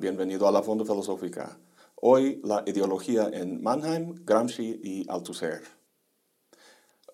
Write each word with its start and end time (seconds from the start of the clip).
bienvenido 0.00 0.48
a 0.48 0.52
la 0.52 0.62
Fondo 0.62 0.86
Filosófica. 0.86 1.58
Hoy 1.96 2.40
la 2.42 2.62
ideología 2.64 3.28
en 3.30 3.62
Mannheim, 3.62 4.24
Gramsci 4.24 4.80
y 4.82 5.04
Althusser. 5.10 5.60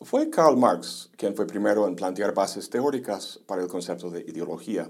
Fue 0.02 0.30
Karl 0.30 0.56
Marx 0.56 1.10
quien 1.16 1.34
fue 1.34 1.48
primero 1.48 1.88
en 1.88 1.96
plantear 1.96 2.32
bases 2.32 2.70
teóricas 2.70 3.40
para 3.44 3.60
el 3.60 3.66
concepto 3.66 4.08
de 4.08 4.20
ideología. 4.20 4.88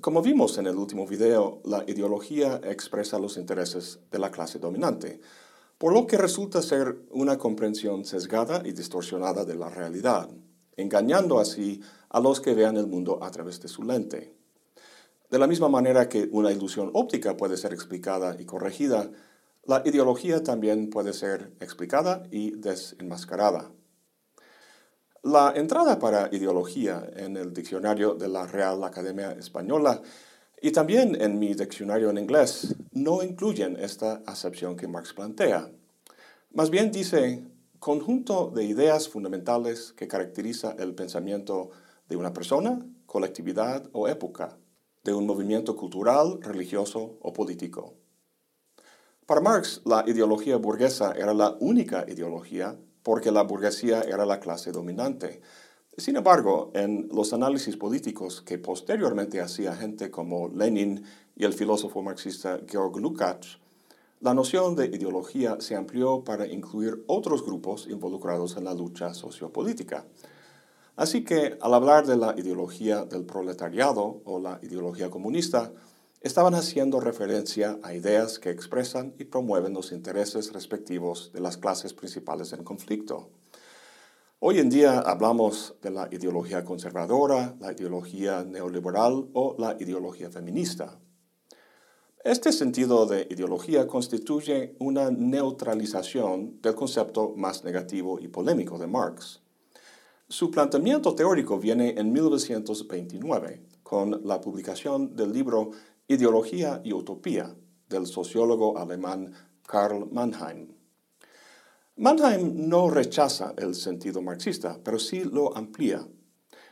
Como 0.00 0.22
vimos 0.22 0.58
en 0.58 0.68
el 0.68 0.76
último 0.76 1.08
video, 1.08 1.60
la 1.64 1.82
ideología 1.88 2.60
expresa 2.62 3.18
los 3.18 3.36
intereses 3.36 3.98
de 4.12 4.20
la 4.20 4.30
clase 4.30 4.60
dominante, 4.60 5.20
por 5.76 5.92
lo 5.92 6.06
que 6.06 6.18
resulta 6.18 6.62
ser 6.62 7.00
una 7.10 7.36
comprensión 7.36 8.04
sesgada 8.04 8.62
y 8.64 8.70
distorsionada 8.70 9.44
de 9.44 9.56
la 9.56 9.68
realidad, 9.68 10.30
engañando 10.76 11.40
así 11.40 11.80
a 12.10 12.20
los 12.20 12.40
que 12.40 12.54
vean 12.54 12.76
el 12.76 12.86
mundo 12.86 13.18
a 13.20 13.30
través 13.32 13.60
de 13.60 13.66
su 13.66 13.82
lente. 13.82 14.37
De 15.30 15.38
la 15.38 15.46
misma 15.46 15.68
manera 15.68 16.08
que 16.08 16.26
una 16.32 16.50
ilusión 16.50 16.90
óptica 16.94 17.36
puede 17.36 17.58
ser 17.58 17.74
explicada 17.74 18.36
y 18.40 18.46
corregida, 18.46 19.10
la 19.66 19.82
ideología 19.84 20.42
también 20.42 20.88
puede 20.88 21.12
ser 21.12 21.52
explicada 21.60 22.22
y 22.30 22.52
desenmascarada. 22.52 23.70
La 25.22 25.52
entrada 25.54 25.98
para 25.98 26.34
ideología 26.34 27.06
en 27.14 27.36
el 27.36 27.52
diccionario 27.52 28.14
de 28.14 28.28
la 28.28 28.46
Real 28.46 28.82
Academia 28.84 29.32
Española 29.32 30.00
y 30.62 30.70
también 30.70 31.20
en 31.20 31.38
mi 31.38 31.52
diccionario 31.52 32.08
en 32.08 32.16
inglés 32.16 32.74
no 32.92 33.22
incluyen 33.22 33.76
esta 33.76 34.22
acepción 34.24 34.76
que 34.76 34.88
Marx 34.88 35.12
plantea. 35.12 35.70
Más 36.52 36.70
bien 36.70 36.90
dice 36.90 37.44
conjunto 37.78 38.50
de 38.50 38.64
ideas 38.64 39.10
fundamentales 39.10 39.92
que 39.92 40.08
caracteriza 40.08 40.74
el 40.78 40.94
pensamiento 40.94 41.68
de 42.08 42.16
una 42.16 42.32
persona, 42.32 42.80
colectividad 43.04 43.90
o 43.92 44.08
época 44.08 44.56
de 45.08 45.14
un 45.14 45.26
movimiento 45.26 45.74
cultural, 45.74 46.38
religioso 46.42 47.18
o 47.22 47.32
político. 47.32 47.94
Para 49.26 49.40
Marx, 49.40 49.80
la 49.84 50.04
ideología 50.06 50.56
burguesa 50.56 51.12
era 51.12 51.34
la 51.34 51.56
única 51.60 52.04
ideología 52.08 52.78
porque 53.02 53.30
la 53.30 53.42
burguesía 53.42 54.02
era 54.02 54.26
la 54.26 54.38
clase 54.38 54.70
dominante. 54.70 55.40
Sin 55.96 56.16
embargo, 56.16 56.70
en 56.74 57.08
los 57.12 57.32
análisis 57.32 57.76
políticos 57.76 58.42
que 58.42 58.58
posteriormente 58.58 59.40
hacía 59.40 59.74
gente 59.74 60.10
como 60.10 60.48
Lenin 60.48 61.02
y 61.34 61.44
el 61.44 61.54
filósofo 61.54 62.02
marxista 62.02 62.60
Georg 62.68 62.96
Lukács, 62.98 63.58
la 64.20 64.34
noción 64.34 64.76
de 64.76 64.86
ideología 64.86 65.56
se 65.60 65.74
amplió 65.74 66.22
para 66.24 66.46
incluir 66.46 67.04
otros 67.06 67.44
grupos 67.44 67.86
involucrados 67.88 68.56
en 68.56 68.64
la 68.64 68.74
lucha 68.74 69.14
sociopolítica. 69.14 70.04
Así 70.98 71.22
que 71.22 71.56
al 71.60 71.74
hablar 71.74 72.06
de 72.06 72.16
la 72.16 72.34
ideología 72.36 73.04
del 73.04 73.24
proletariado 73.24 74.20
o 74.24 74.40
la 74.40 74.58
ideología 74.64 75.08
comunista, 75.08 75.70
estaban 76.22 76.56
haciendo 76.56 76.98
referencia 76.98 77.78
a 77.84 77.94
ideas 77.94 78.40
que 78.40 78.50
expresan 78.50 79.14
y 79.16 79.22
promueven 79.22 79.74
los 79.74 79.92
intereses 79.92 80.52
respectivos 80.52 81.30
de 81.32 81.38
las 81.38 81.56
clases 81.56 81.94
principales 81.94 82.52
en 82.52 82.64
conflicto. 82.64 83.30
Hoy 84.40 84.58
en 84.58 84.70
día 84.70 84.98
hablamos 84.98 85.76
de 85.82 85.92
la 85.92 86.08
ideología 86.10 86.64
conservadora, 86.64 87.54
la 87.60 87.70
ideología 87.70 88.42
neoliberal 88.42 89.28
o 89.34 89.54
la 89.56 89.76
ideología 89.78 90.32
feminista. 90.32 90.98
Este 92.24 92.50
sentido 92.50 93.06
de 93.06 93.28
ideología 93.30 93.86
constituye 93.86 94.74
una 94.80 95.12
neutralización 95.12 96.60
del 96.60 96.74
concepto 96.74 97.34
más 97.36 97.62
negativo 97.62 98.18
y 98.18 98.26
polémico 98.26 98.78
de 98.78 98.88
Marx. 98.88 99.42
Su 100.30 100.50
planteamiento 100.50 101.14
teórico 101.14 101.58
viene 101.58 101.94
en 101.96 102.12
1929 102.12 103.62
con 103.82 104.20
la 104.26 104.42
publicación 104.42 105.16
del 105.16 105.32
libro 105.32 105.70
Ideología 106.06 106.82
y 106.84 106.92
Utopía 106.92 107.56
del 107.88 108.06
sociólogo 108.06 108.76
alemán 108.76 109.32
Karl 109.66 110.06
Mannheim. 110.12 110.68
Mannheim 111.96 112.68
no 112.68 112.90
rechaza 112.90 113.54
el 113.56 113.74
sentido 113.74 114.20
marxista, 114.20 114.78
pero 114.84 114.98
sí 114.98 115.24
lo 115.24 115.56
amplía. 115.56 116.06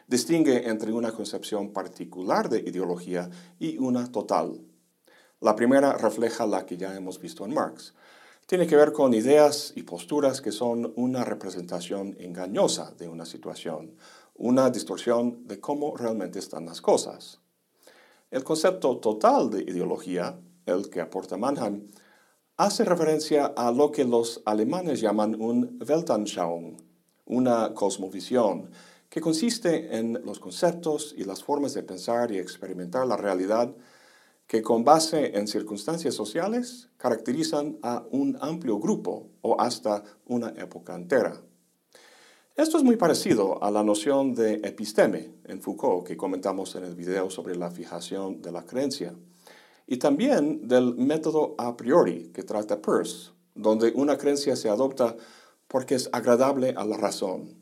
Distingue 0.06 0.68
entre 0.68 0.92
una 0.92 1.12
concepción 1.12 1.72
particular 1.72 2.50
de 2.50 2.58
ideología 2.58 3.30
y 3.58 3.78
una 3.78 4.12
total. 4.12 4.60
La 5.40 5.56
primera 5.56 5.96
refleja 5.96 6.46
la 6.46 6.66
que 6.66 6.76
ya 6.76 6.94
hemos 6.94 7.18
visto 7.18 7.46
en 7.46 7.54
Marx, 7.54 7.94
tiene 8.46 8.68
que 8.68 8.76
ver 8.76 8.92
con 8.92 9.12
ideas 9.12 9.72
y 9.74 9.82
posturas 9.82 10.40
que 10.40 10.52
son 10.52 10.92
una 10.96 11.24
representación 11.24 12.16
engañosa 12.20 12.92
de 12.96 13.08
una 13.08 13.26
situación, 13.26 13.96
una 14.36 14.70
distorsión 14.70 15.48
de 15.48 15.58
cómo 15.58 15.96
realmente 15.96 16.38
están 16.38 16.66
las 16.66 16.80
cosas. 16.80 17.40
El 18.30 18.44
concepto 18.44 18.98
total 18.98 19.50
de 19.50 19.62
ideología, 19.62 20.38
el 20.64 20.88
que 20.90 21.00
aporta 21.00 21.36
Mannheim, 21.36 21.88
hace 22.56 22.84
referencia 22.84 23.46
a 23.46 23.72
lo 23.72 23.90
que 23.90 24.04
los 24.04 24.42
alemanes 24.46 25.00
llaman 25.00 25.40
un 25.40 25.78
Weltanschauung, 25.86 26.76
una 27.26 27.74
cosmovisión, 27.74 28.70
que 29.08 29.20
consiste 29.20 29.96
en 29.96 30.20
los 30.24 30.38
conceptos 30.38 31.14
y 31.16 31.24
las 31.24 31.42
formas 31.42 31.74
de 31.74 31.82
pensar 31.82 32.30
y 32.30 32.38
experimentar 32.38 33.06
la 33.06 33.16
realidad 33.16 33.74
que 34.46 34.62
con 34.62 34.84
base 34.84 35.36
en 35.36 35.48
circunstancias 35.48 36.14
sociales 36.14 36.88
caracterizan 36.96 37.78
a 37.82 38.04
un 38.10 38.38
amplio 38.40 38.78
grupo 38.78 39.28
o 39.42 39.60
hasta 39.60 40.04
una 40.26 40.50
época 40.50 40.94
entera. 40.94 41.40
Esto 42.54 42.78
es 42.78 42.84
muy 42.84 42.96
parecido 42.96 43.62
a 43.62 43.70
la 43.70 43.82
noción 43.82 44.34
de 44.34 44.54
episteme 44.54 45.34
en 45.44 45.60
Foucault 45.60 46.06
que 46.06 46.16
comentamos 46.16 46.74
en 46.76 46.84
el 46.84 46.94
video 46.94 47.28
sobre 47.28 47.56
la 47.56 47.70
fijación 47.70 48.40
de 48.40 48.52
la 48.52 48.64
creencia, 48.64 49.14
y 49.86 49.98
también 49.98 50.66
del 50.66 50.94
método 50.96 51.54
a 51.58 51.76
priori 51.76 52.30
que 52.32 52.42
trata 52.42 52.80
Peirce, 52.80 53.30
donde 53.54 53.92
una 53.94 54.16
creencia 54.16 54.56
se 54.56 54.68
adopta 54.68 55.16
porque 55.68 55.96
es 55.96 56.08
agradable 56.12 56.74
a 56.76 56.84
la 56.84 56.96
razón, 56.96 57.54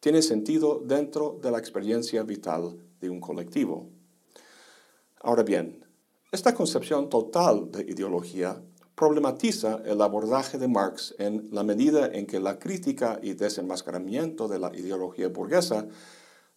tiene 0.00 0.22
sentido 0.22 0.82
dentro 0.84 1.38
de 1.42 1.50
la 1.50 1.58
experiencia 1.58 2.22
vital 2.22 2.76
de 3.00 3.10
un 3.10 3.20
colectivo. 3.20 3.88
Ahora 5.20 5.42
bien, 5.42 5.84
esta 6.32 6.54
concepción 6.54 7.08
total 7.08 7.72
de 7.72 7.82
ideología 7.82 8.62
problematiza 8.94 9.80
el 9.84 10.00
abordaje 10.00 10.58
de 10.58 10.68
Marx 10.68 11.14
en 11.18 11.48
la 11.50 11.64
medida 11.64 12.06
en 12.06 12.26
que 12.26 12.38
la 12.38 12.58
crítica 12.58 13.18
y 13.20 13.32
desenmascaramiento 13.32 14.46
de 14.46 14.60
la 14.60 14.70
ideología 14.76 15.28
burguesa 15.28 15.88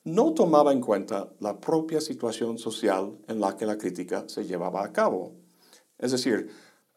no 0.03 0.33
tomaba 0.33 0.73
en 0.73 0.81
cuenta 0.81 1.33
la 1.39 1.59
propia 1.59 2.01
situación 2.01 2.59
social 2.59 3.17
en 3.27 3.39
la 3.39 3.55
que 3.57 3.65
la 3.65 3.77
crítica 3.77 4.25
se 4.27 4.45
llevaba 4.45 4.83
a 4.83 4.91
cabo. 4.91 5.33
Es 5.97 6.11
decir, 6.11 6.49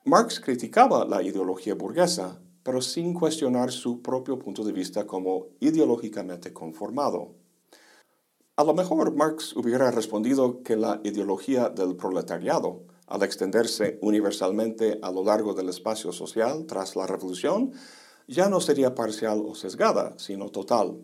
Marx 0.04 0.38
criticaba 0.40 1.06
la 1.06 1.22
ideología 1.22 1.74
burguesa, 1.74 2.42
pero 2.62 2.82
sin 2.82 3.14
cuestionar 3.14 3.70
su 3.70 4.02
propio 4.02 4.38
punto 4.38 4.64
de 4.64 4.72
vista 4.72 5.06
como 5.06 5.46
ideológicamente 5.60 6.52
conformado. 6.52 7.45
A 8.58 8.64
lo 8.64 8.72
mejor 8.72 9.14
Marx 9.14 9.54
hubiera 9.54 9.90
respondido 9.90 10.62
que 10.62 10.76
la 10.76 11.02
ideología 11.04 11.68
del 11.68 11.94
proletariado, 11.94 12.84
al 13.06 13.22
extenderse 13.22 13.98
universalmente 14.00 14.98
a 15.02 15.10
lo 15.10 15.22
largo 15.22 15.52
del 15.52 15.68
espacio 15.68 16.10
social 16.10 16.64
tras 16.64 16.96
la 16.96 17.06
revolución, 17.06 17.72
ya 18.26 18.48
no 18.48 18.62
sería 18.62 18.94
parcial 18.94 19.42
o 19.46 19.54
sesgada, 19.54 20.14
sino 20.16 20.48
total. 20.48 20.96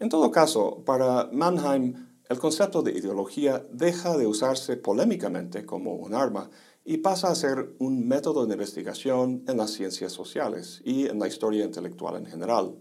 En 0.00 0.08
todo 0.08 0.32
caso, 0.32 0.82
para 0.84 1.30
Mannheim, 1.32 2.08
el 2.28 2.38
concepto 2.40 2.82
de 2.82 2.98
ideología 2.98 3.64
deja 3.70 4.16
de 4.16 4.26
usarse 4.26 4.76
polémicamente 4.76 5.64
como 5.64 5.94
un 5.94 6.14
arma 6.14 6.50
y 6.84 6.96
pasa 6.96 7.28
a 7.28 7.36
ser 7.36 7.76
un 7.78 8.08
método 8.08 8.44
de 8.44 8.54
investigación 8.54 9.44
en 9.46 9.56
las 9.56 9.70
ciencias 9.70 10.10
sociales 10.10 10.82
y 10.84 11.06
en 11.06 11.20
la 11.20 11.28
historia 11.28 11.64
intelectual 11.64 12.16
en 12.16 12.26
general. 12.26 12.74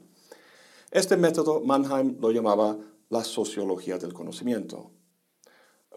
Este 0.89 1.17
método 1.17 1.61
Mannheim 1.61 2.17
lo 2.19 2.31
llamaba 2.31 2.79
la 3.09 3.23
sociología 3.23 3.97
del 3.97 4.13
conocimiento. 4.13 4.91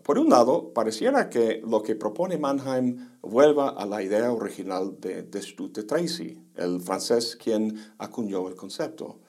Por 0.05 0.19
un 0.19 0.29
lado, 0.29 0.73
pareciera 0.73 1.29
que 1.29 1.61
lo 1.67 1.83
que 1.83 1.97
propone 1.97 2.39
Mannheim 2.39 3.19
vuelva 3.21 3.71
a 3.71 3.85
la 3.85 4.03
idea 4.03 4.33
original 4.33 5.01
de 5.01 5.23
Destutt 5.23 5.77
de 5.77 5.83
Tracy, 5.83 6.41
el 6.55 6.81
francés 6.81 7.37
quien 7.37 7.77
acuñó 7.99 8.49
el 8.49 8.55
concepto, 8.55 9.21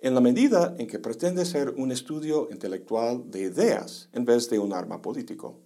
en 0.00 0.14
la 0.14 0.20
medida 0.20 0.74
en 0.78 0.86
que 0.86 0.98
pretende 0.98 1.44
ser 1.44 1.70
un 1.70 1.90
estudio 1.90 2.48
intelectual 2.50 3.30
de 3.30 3.40
ideas 3.40 4.08
en 4.12 4.24
vez 4.24 4.48
de 4.50 4.58
un 4.58 4.72
arma 4.72 5.00
político. 5.00 5.60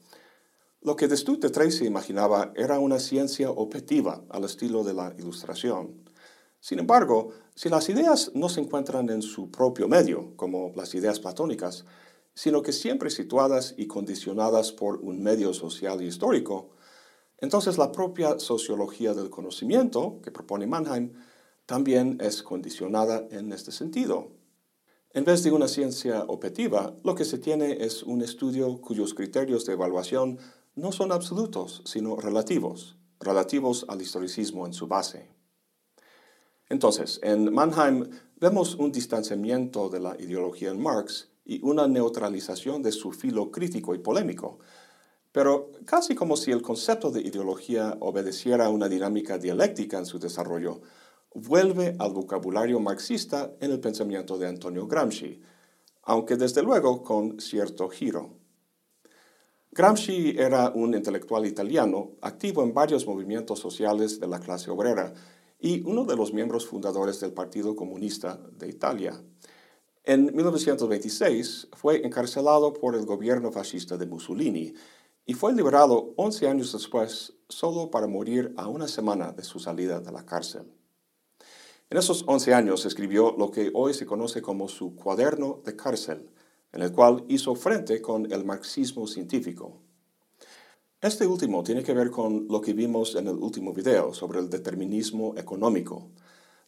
Lo 0.81 0.97
que 0.97 1.09
Destutt 1.09 1.43
de 1.43 1.51
Tracy 1.51 1.85
imaginaba 1.85 2.53
era 2.57 2.79
una 2.79 2.99
ciencia 2.99 3.51
objetiva 3.51 4.25
al 4.31 4.45
estilo 4.45 4.85
de 4.85 4.95
la 4.95 5.15
ilustración, 5.19 6.02
sin 6.63 6.79
embargo, 6.79 7.31
si 7.57 7.69
las 7.69 7.89
ideas 7.89 8.31
no 8.35 8.49
se 8.49 8.61
encuentran 8.61 9.11
en 9.11 9.21
su 9.21 9.51
propio 9.51 9.89
medio, 9.89 10.37
como 10.37 10.71
las 10.77 10.95
ideas 10.95 11.19
platónicas, 11.19 11.85
sino 12.35 12.63
que 12.63 12.73
siempre 12.73 13.11
situadas 13.11 13.75
y 13.77 13.89
condicionadas 13.89 14.71
por 14.71 14.99
un 14.99 15.25
medio 15.25 15.55
social 15.55 16.01
y 16.01 16.07
histórico, 16.07 16.71
entonces 17.39 17.79
la 17.79 17.91
propia 17.91 18.39
sociología 18.39 19.13
del 19.13 19.29
conocimiento 19.29 20.21
que 20.23 20.31
propone 20.31 20.69
Mannheim 20.69 21.15
también 21.67 22.19
es 22.21 22.45
condicionada 22.45 23.27
en 23.33 23.53
este 23.53 23.73
sentido. 23.73 24.31
En 25.11 25.25
vez 25.25 25.43
de 25.43 25.51
una 25.51 25.67
ciencia 25.67 26.23
objetiva, 26.29 26.95
lo 27.03 27.17
que 27.17 27.25
se 27.25 27.39
tiene 27.39 27.85
es 27.85 28.05
un 28.05 28.23
estudio 28.23 28.81
cuyos 28.81 29.15
criterios 29.15 29.67
de 29.67 29.73
evaluación 29.73 30.39
no 30.77 30.93
son 30.93 31.11
absolutos, 31.11 31.83
sino 31.87 32.15
relativos, 32.15 32.99
relativos 33.19 33.85
al 33.89 34.01
historicismo 34.01 34.65
en 34.65 34.75
su 34.75 34.87
base. 34.87 35.42
Entonces, 36.73 37.21
en 37.23 37.53
Mannheim 37.53 38.09
vemos 38.41 38.77
un 38.77 38.91
distanciamiento 38.91 39.91
de 39.91 40.01
la 40.01 40.17
ideología 40.19 40.71
en 40.71 40.81
Marx 40.81 41.29
y 41.45 41.63
una 41.63 41.87
neutralización 41.87 42.83
de 42.83 42.93
su 42.93 43.13
filo 43.13 43.51
crítico 43.51 43.95
y 43.95 43.99
polémico, 43.99 44.59
pero 45.33 45.71
casi 45.85 46.15
como 46.15 46.35
si 46.35 46.51
el 46.51 46.63
concepto 46.63 47.11
de 47.11 47.21
ideología 47.21 47.99
obedeciera 48.01 48.65
a 48.65 48.71
una 48.71 48.89
dinámica 48.89 49.37
dialéctica 49.37 49.99
en 49.99 50.07
su 50.07 50.19
desarrollo, 50.19 50.81
vuelve 51.35 51.95
al 51.99 52.15
vocabulario 52.15 52.81
marxista 52.81 53.53
en 53.61 53.71
el 53.71 53.79
pensamiento 53.79 54.39
de 54.39 54.49
Antonio 54.49 54.87
Gramsci, 54.87 55.43
aunque 56.05 56.37
desde 56.37 56.63
luego 56.63 57.03
con 57.03 57.39
cierto 57.39 57.91
giro. 57.91 58.31
Gramsci 59.73 60.37
era 60.39 60.71
un 60.75 60.95
intelectual 60.95 61.45
italiano 61.45 62.13
activo 62.23 62.63
en 62.63 62.73
varios 62.73 63.07
movimientos 63.07 63.59
sociales 63.59 64.19
de 64.19 64.27
la 64.27 64.41
clase 64.41 64.71
obrera 64.71 65.13
y 65.63 65.81
uno 65.87 66.05
de 66.05 66.17
los 66.17 66.35
miembros 66.35 66.67
fundadores 66.67 67.21
del 67.21 67.33
Partido 67.33 67.77
Comunista 67.77 68.39
de 68.59 68.69
Italia. 68.69 69.23
En 70.03 70.35
1926 70.35 71.69
fue 71.75 72.05
encarcelado 72.05 72.73
por 72.73 72.97
el 72.97 73.07
gobierno 73.07 73.53
fascista 73.53 73.97
de 73.97 74.07
Mussolini 74.07 74.75
y 75.25 75.35
fue 75.35 75.53
liberado 75.53 76.15
11 76.17 76.49
años 76.49 76.73
después 76.73 77.35
solo 77.49 77.93
para 77.93 78.09
morir 78.09 78.53
a 78.57 78.67
una 78.67 78.89
semana 78.89 79.31
de 79.31 79.45
su 79.45 79.61
salida 79.61 80.01
de 80.01 80.11
la 80.11 80.27
cárcel. 80.27 80.65
En 81.89 81.97
esos 81.97 82.25
11 82.27 82.55
años 82.55 82.85
escribió 82.85 83.37
lo 83.39 83.53
que 83.53 83.71
hoy 83.73 83.95
se 83.95 84.05
conoce 84.05 84.43
como 84.43 84.67
su 84.67 84.97
cuaderno 84.97 85.61
de 85.65 85.77
cárcel, 85.77 86.29
en 86.73 86.83
el 86.83 86.91
cual 86.91 87.25
hizo 87.29 87.55
frente 87.55 88.03
con 88.03 88.33
el 88.33 88.45
marxismo 88.45 89.07
científico. 89.07 89.82
Este 91.03 91.27
último 91.27 91.65
tiene 91.65 91.83
que 91.83 91.95
ver 91.95 92.13
con 92.13 92.47
lo 92.49 92.61
que 92.61 92.75
vimos 92.75 93.17
en 93.17 93.27
el 93.27 93.35
último 93.35 93.73
video 93.73 94.15
sobre 94.15 94.39
el 94.39 94.49
determinismo 94.49 95.35
económico, 95.37 96.13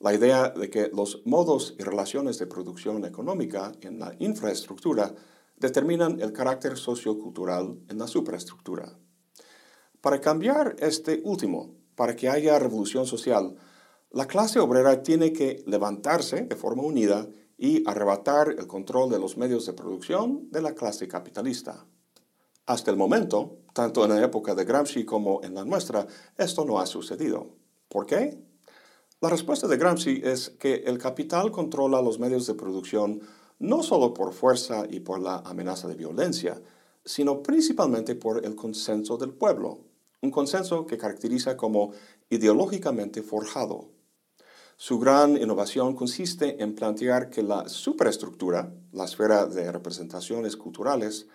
la 0.00 0.12
idea 0.12 0.48
de 0.48 0.68
que 0.68 0.88
los 0.88 1.22
modos 1.24 1.76
y 1.78 1.84
relaciones 1.84 2.40
de 2.40 2.48
producción 2.48 3.04
económica 3.04 3.70
en 3.82 4.00
la 4.00 4.12
infraestructura 4.18 5.14
determinan 5.56 6.20
el 6.20 6.32
carácter 6.32 6.76
sociocultural 6.76 7.78
en 7.88 7.96
la 7.96 8.08
superestructura. 8.08 8.98
Para 10.00 10.20
cambiar 10.20 10.74
este 10.80 11.20
último, 11.22 11.76
para 11.94 12.16
que 12.16 12.28
haya 12.28 12.58
revolución 12.58 13.06
social, 13.06 13.54
la 14.10 14.26
clase 14.26 14.58
obrera 14.58 15.00
tiene 15.04 15.32
que 15.32 15.62
levantarse 15.68 16.42
de 16.42 16.56
forma 16.56 16.82
unida 16.82 17.28
y 17.56 17.88
arrebatar 17.88 18.48
el 18.58 18.66
control 18.66 19.10
de 19.10 19.20
los 19.20 19.36
medios 19.36 19.64
de 19.66 19.74
producción 19.74 20.50
de 20.50 20.60
la 20.60 20.74
clase 20.74 21.06
capitalista. 21.06 21.86
Hasta 22.66 22.90
el 22.90 22.96
momento, 22.96 23.58
tanto 23.74 24.04
en 24.04 24.10
la 24.10 24.24
época 24.24 24.54
de 24.54 24.64
Gramsci 24.64 25.04
como 25.04 25.42
en 25.42 25.54
la 25.54 25.64
nuestra, 25.64 26.06
esto 26.38 26.64
no 26.64 26.78
ha 26.78 26.86
sucedido. 26.86 27.48
¿Por 27.88 28.06
qué? 28.06 28.42
La 29.20 29.28
respuesta 29.28 29.68
de 29.68 29.76
Gramsci 29.76 30.22
es 30.24 30.50
que 30.50 30.76
el 30.86 30.98
capital 30.98 31.50
controla 31.50 32.00
los 32.00 32.18
medios 32.18 32.46
de 32.46 32.54
producción 32.54 33.20
no 33.58 33.82
solo 33.82 34.14
por 34.14 34.32
fuerza 34.32 34.84
y 34.88 35.00
por 35.00 35.20
la 35.20 35.38
amenaza 35.38 35.88
de 35.88 35.94
violencia, 35.94 36.60
sino 37.04 37.42
principalmente 37.42 38.14
por 38.14 38.44
el 38.44 38.54
consenso 38.54 39.18
del 39.18 39.34
pueblo, 39.34 39.80
un 40.22 40.30
consenso 40.30 40.86
que 40.86 40.98
caracteriza 40.98 41.56
como 41.56 41.92
ideológicamente 42.30 43.22
forjado. 43.22 43.90
Su 44.76 44.98
gran 44.98 45.36
innovación 45.36 45.94
consiste 45.94 46.62
en 46.62 46.74
plantear 46.74 47.30
que 47.30 47.42
la 47.42 47.68
superestructura, 47.68 48.74
la 48.92 49.04
esfera 49.04 49.46
de 49.46 49.70
representaciones 49.70 50.56
culturales, 50.56 51.28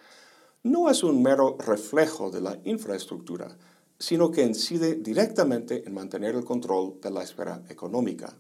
no 0.63 0.89
es 0.89 1.03
un 1.03 1.21
mero 1.21 1.57
reflejo 1.59 2.29
de 2.29 2.41
la 2.41 2.59
infraestructura, 2.65 3.57
sino 3.97 4.31
que 4.31 4.43
incide 4.43 4.95
directamente 4.95 5.83
en 5.85 5.93
mantener 5.93 6.35
el 6.35 6.43
control 6.43 6.99
de 7.01 7.11
la 7.11 7.23
esfera 7.23 7.63
económica. 7.69 8.35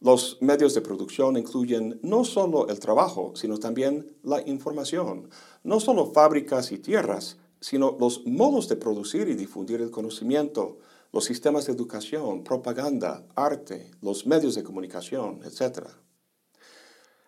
Los 0.00 0.38
medios 0.42 0.74
de 0.74 0.82
producción 0.82 1.36
incluyen 1.36 1.98
no 2.02 2.24
solo 2.24 2.68
el 2.68 2.78
trabajo, 2.78 3.32
sino 3.34 3.58
también 3.58 4.16
la 4.22 4.42
información, 4.46 5.30
no 5.64 5.80
solo 5.80 6.12
fábricas 6.12 6.70
y 6.70 6.78
tierras, 6.78 7.38
sino 7.60 7.96
los 7.98 8.26
modos 8.26 8.68
de 8.68 8.76
producir 8.76 9.28
y 9.28 9.34
difundir 9.34 9.80
el 9.80 9.90
conocimiento, 9.90 10.78
los 11.12 11.24
sistemas 11.24 11.66
de 11.66 11.72
educación, 11.72 12.44
propaganda, 12.44 13.26
arte, 13.34 13.90
los 14.02 14.26
medios 14.26 14.54
de 14.54 14.62
comunicación, 14.62 15.40
etc. 15.44 15.88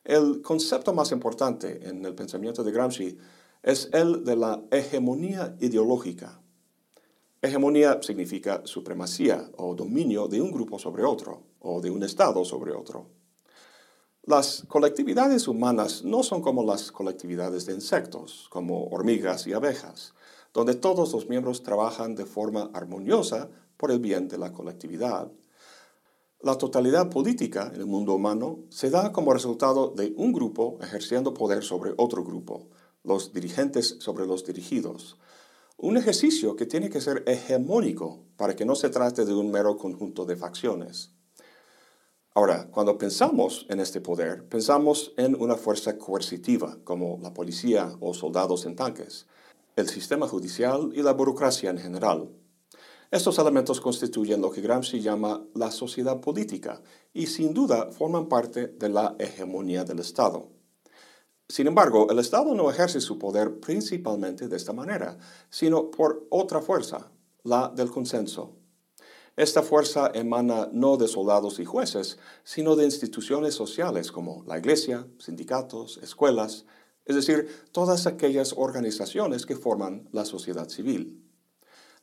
El 0.04 0.42
concepto 0.42 0.92
más 0.92 1.10
importante 1.10 1.88
en 1.88 2.04
el 2.04 2.14
pensamiento 2.14 2.62
de 2.62 2.72
Gramsci 2.72 3.18
es 3.68 3.90
el 3.92 4.24
de 4.24 4.34
la 4.34 4.62
hegemonía 4.70 5.54
ideológica. 5.60 6.40
Hegemonía 7.42 8.00
significa 8.02 8.62
supremacía 8.64 9.50
o 9.58 9.74
dominio 9.74 10.26
de 10.26 10.40
un 10.40 10.50
grupo 10.50 10.78
sobre 10.78 11.04
otro 11.04 11.42
o 11.60 11.82
de 11.82 11.90
un 11.90 12.02
Estado 12.02 12.46
sobre 12.46 12.72
otro. 12.72 13.10
Las 14.22 14.64
colectividades 14.68 15.48
humanas 15.48 16.02
no 16.02 16.22
son 16.22 16.40
como 16.40 16.64
las 16.64 16.90
colectividades 16.90 17.66
de 17.66 17.74
insectos, 17.74 18.46
como 18.48 18.86
hormigas 18.86 19.46
y 19.46 19.52
abejas, 19.52 20.14
donde 20.54 20.74
todos 20.74 21.12
los 21.12 21.28
miembros 21.28 21.62
trabajan 21.62 22.14
de 22.14 22.24
forma 22.24 22.70
armoniosa 22.72 23.50
por 23.76 23.90
el 23.90 23.98
bien 23.98 24.28
de 24.28 24.38
la 24.38 24.54
colectividad. 24.54 25.30
La 26.40 26.56
totalidad 26.56 27.10
política 27.10 27.70
en 27.74 27.82
el 27.82 27.86
mundo 27.86 28.14
humano 28.14 28.60
se 28.70 28.88
da 28.88 29.12
como 29.12 29.34
resultado 29.34 29.92
de 29.94 30.14
un 30.16 30.32
grupo 30.32 30.78
ejerciendo 30.80 31.34
poder 31.34 31.62
sobre 31.62 31.92
otro 31.98 32.24
grupo, 32.24 32.70
los 33.08 33.32
dirigentes 33.32 33.96
sobre 34.00 34.26
los 34.26 34.44
dirigidos, 34.44 35.16
un 35.78 35.96
ejercicio 35.96 36.54
que 36.56 36.66
tiene 36.66 36.90
que 36.90 37.00
ser 37.00 37.24
hegemónico 37.26 38.24
para 38.36 38.54
que 38.54 38.64
no 38.64 38.74
se 38.74 38.90
trate 38.90 39.24
de 39.24 39.34
un 39.34 39.50
mero 39.50 39.76
conjunto 39.78 40.26
de 40.26 40.36
facciones. 40.36 41.12
Ahora, 42.34 42.68
cuando 42.70 42.98
pensamos 42.98 43.66
en 43.70 43.80
este 43.80 44.00
poder, 44.00 44.46
pensamos 44.48 45.12
en 45.16 45.40
una 45.40 45.56
fuerza 45.56 45.96
coercitiva, 45.96 46.78
como 46.84 47.18
la 47.22 47.32
policía 47.32 47.96
o 48.00 48.12
soldados 48.12 48.66
en 48.66 48.76
tanques, 48.76 49.26
el 49.74 49.88
sistema 49.88 50.28
judicial 50.28 50.92
y 50.94 51.02
la 51.02 51.14
burocracia 51.14 51.70
en 51.70 51.78
general. 51.78 52.28
Estos 53.10 53.38
elementos 53.38 53.80
constituyen 53.80 54.42
lo 54.42 54.50
que 54.50 54.60
Gramsci 54.60 55.00
llama 55.00 55.42
la 55.54 55.70
sociedad 55.70 56.20
política 56.20 56.82
y 57.14 57.26
sin 57.26 57.54
duda 57.54 57.90
forman 57.90 58.28
parte 58.28 58.68
de 58.68 58.88
la 58.90 59.16
hegemonía 59.18 59.84
del 59.84 60.00
Estado. 60.00 60.57
Sin 61.50 61.66
embargo, 61.66 62.08
el 62.10 62.18
Estado 62.18 62.54
no 62.54 62.70
ejerce 62.70 63.00
su 63.00 63.18
poder 63.18 63.58
principalmente 63.58 64.48
de 64.48 64.56
esta 64.56 64.74
manera, 64.74 65.16
sino 65.48 65.90
por 65.90 66.26
otra 66.28 66.60
fuerza, 66.60 67.10
la 67.42 67.72
del 67.74 67.90
consenso. 67.90 68.52
Esta 69.34 69.62
fuerza 69.62 70.10
emana 70.12 70.68
no 70.72 70.98
de 70.98 71.08
soldados 71.08 71.58
y 71.58 71.64
jueces, 71.64 72.18
sino 72.44 72.76
de 72.76 72.84
instituciones 72.84 73.54
sociales 73.54 74.12
como 74.12 74.44
la 74.46 74.58
iglesia, 74.58 75.06
sindicatos, 75.18 75.98
escuelas, 76.02 76.66
es 77.06 77.16
decir, 77.16 77.48
todas 77.72 78.06
aquellas 78.06 78.52
organizaciones 78.54 79.46
que 79.46 79.56
forman 79.56 80.06
la 80.12 80.26
sociedad 80.26 80.68
civil. 80.68 81.24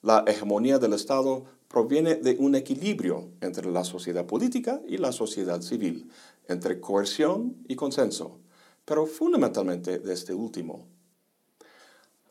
La 0.02 0.24
hegemonía 0.26 0.80
del 0.80 0.94
Estado 0.94 1.46
proviene 1.68 2.16
de 2.16 2.36
un 2.40 2.56
equilibrio 2.56 3.30
entre 3.42 3.70
la 3.70 3.84
sociedad 3.84 4.26
política 4.26 4.82
y 4.88 4.98
la 4.98 5.12
sociedad 5.12 5.62
civil, 5.62 6.10
entre 6.48 6.80
coerción 6.80 7.58
y 7.68 7.76
consenso 7.76 8.40
pero 8.86 9.06
fundamentalmente 9.06 10.00
de 10.00 10.14
este 10.14 10.34
último. 10.34 10.88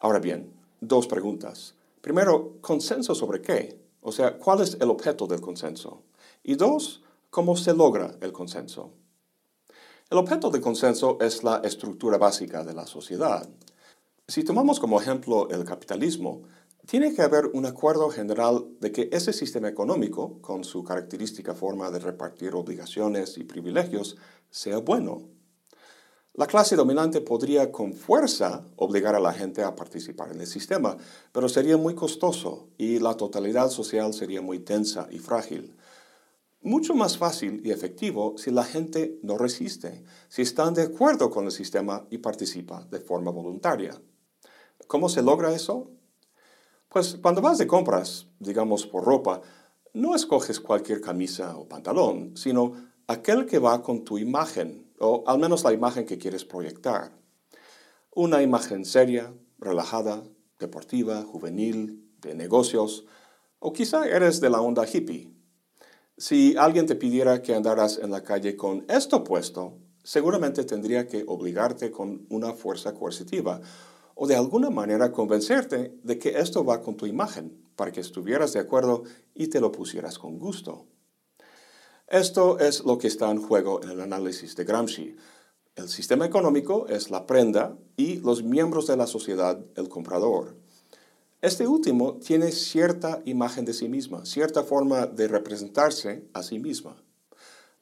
Ahora 0.01 0.21
bien, 0.21 0.53
dos 0.81 1.07
preguntas. 1.07 1.75
Primero, 2.01 2.59
¿consenso 2.61 3.15
sobre 3.15 3.43
qué? 3.43 3.81
O 4.01 4.13
sea, 4.13 4.39
¿cuál 4.39 4.61
es 4.61 4.77
el 4.81 4.91
objeto 4.91 5.27
del 5.27 5.41
consenso? 5.41 6.03
Y 6.43 6.55
dos, 6.55 7.03
¿cómo 7.31 7.57
se 7.57 7.75
logra 7.75 8.17
el 8.21 8.33
consenso? 8.33 8.93
El 10.11 10.19
objeto 10.19 10.51
del 10.51 10.61
consenso 10.61 11.19
es 11.21 11.43
la 11.43 11.63
estructura 11.65 12.19
básica 12.19 12.63
de 12.63 12.75
la 12.75 12.87
sociedad. 12.87 13.49
Si 14.29 14.45
tomamos 14.45 14.79
como 14.79 15.01
ejemplo 15.01 15.49
el 15.51 15.65
capitalismo, 15.65 16.43
tiene 16.87 17.15
que 17.15 17.23
haber 17.23 17.47
un 17.55 17.65
acuerdo 17.65 18.11
general 18.11 18.67
de 18.81 18.93
que 18.93 19.09
ese 19.11 19.33
sistema 19.33 19.69
económico, 19.69 20.41
con 20.43 20.65
su 20.65 20.85
característica 20.85 21.55
forma 21.55 21.91
de 21.91 21.99
repartir 21.99 22.55
obligaciones 22.55 23.39
y 23.39 23.45
privilegios, 23.45 24.19
sea 24.51 24.79
bueno. 24.79 25.34
La 26.37 26.49
clase 26.49 26.75
dominante 26.75 27.21
podría 27.21 27.71
con 27.71 27.93
fuerza 27.93 28.65
obligar 28.75 29.15
a 29.15 29.21
la 29.21 29.33
gente 29.33 29.63
a 29.63 29.77
participar 29.77 30.33
en 30.33 30.41
el 30.41 30.49
sistema, 30.49 30.97
pero 31.31 31.49
sería 31.49 31.77
muy 31.77 31.95
costoso 31.95 32.71
y 32.77 32.99
la 32.99 33.17
totalidad 33.17 33.71
social 33.71 34.13
sería 34.13 34.43
muy 34.43 34.59
tensa 34.59 35.07
y 35.13 35.21
frágil. 35.21 35.77
Mucho 36.61 36.97
más 36.97 37.17
fácil 37.19 37.61
y 37.65 37.71
efectivo 37.71 38.35
si 38.37 38.51
la 38.51 38.65
gente 38.65 39.17
no 39.23 39.39
resiste, 39.39 40.03
si 40.29 40.43
están 40.43 40.75
de 40.75 40.83
acuerdo 40.83 41.31
con 41.31 41.45
el 41.45 41.53
sistema 41.53 42.05
y 42.11 42.19
participa 42.19 42.85
de 42.91 42.99
forma 42.99 43.31
voluntaria. 43.31 43.95
¿Cómo 44.89 45.09
se 45.09 45.23
logra 45.23 45.55
eso? 45.55 45.93
Pues 46.89 47.17
cuando 47.23 47.43
vas 47.43 47.59
de 47.59 47.69
compras, 47.69 48.27
digamos 48.41 48.89
por 48.89 49.05
ropa, 49.05 49.41
no 49.93 50.17
escoges 50.17 50.59
cualquier 50.59 51.01
camisa 51.01 51.57
o 51.57 51.69
pantalón, 51.69 52.37
sino 52.37 52.73
aquel 53.07 53.47
que 53.47 53.61
va 53.61 53.83
con 53.83 54.03
tu 54.03 54.19
imagen 54.19 54.85
o 55.05 55.25
al 55.27 55.39
menos 55.39 55.65
la 55.65 55.73
imagen 55.73 56.07
que 56.07 56.19
quieres 56.19 56.45
proyectar. 56.45 57.13
Una 58.15 58.43
imagen 58.43 58.85
seria, 58.85 59.35
relajada, 59.59 60.23
deportiva, 60.59 61.23
juvenil, 61.23 62.09
de 62.21 62.35
negocios, 62.35 63.05
o 63.59 63.73
quizá 63.73 64.07
eres 64.07 64.41
de 64.41 64.51
la 64.51 64.61
onda 64.61 64.87
hippie. 64.87 65.33
Si 66.17 66.57
alguien 66.57 66.87
te 66.87 66.95
pidiera 66.95 67.43
que 67.43 67.55
andaras 67.55 67.99
en 67.99 68.11
la 68.11 68.23
calle 68.23 68.57
con 68.57 68.85
esto 68.89 69.25
puesto, 69.25 69.79
seguramente 70.03 70.65
tendría 70.65 71.07
que 71.07 71.25
obligarte 71.27 71.91
con 71.91 72.27
una 72.31 72.53
fuerza 72.53 72.95
coercitiva 72.95 73.61
o 74.15 74.27
de 74.27 74.37
alguna 74.37 74.71
manera 74.71 75.11
convencerte 75.11 75.99
de 76.03 76.19
que 76.19 76.39
esto 76.39 76.65
va 76.65 76.83
con 76.83 76.97
tu 76.97 77.07
imagen, 77.07 77.61
para 77.75 77.91
que 77.91 78.01
estuvieras 78.01 78.53
de 78.53 78.61
acuerdo 78.61 79.03
y 79.35 79.49
te 79.49 79.61
lo 79.61 79.73
pusieras 79.73 80.19
con 80.19 80.39
gusto. 80.39 80.87
Esto 82.15 82.61
es 82.61 82.85
lo 82.85 82.97
que 82.97 83.09
está 83.09 83.29
en 83.29 83.43
juego 83.43 83.83
en 83.83 83.91
el 83.91 84.01
análisis 84.01 84.55
de 84.55 84.63
Gramsci. 84.63 85.17
El 85.75 85.89
sistema 85.89 86.25
económico 86.25 86.87
es 86.87 87.11
la 87.11 87.27
prenda 87.27 87.77
y 87.97 88.21
los 88.21 88.45
miembros 88.45 88.87
de 88.87 88.97
la 88.97 89.09
sociedad 89.09 89.59
el 89.75 89.89
comprador. 89.89 90.55
Este 91.41 91.67
último 91.67 92.19
tiene 92.19 92.53
cierta 92.53 93.21
imagen 93.25 93.65
de 93.65 93.73
sí 93.73 93.89
misma, 93.89 94.25
cierta 94.27 94.63
forma 94.63 95.09
de 95.09 95.27
representarse 95.27 96.29
a 96.33 96.45
sí 96.45 96.61
misma. 96.61 97.03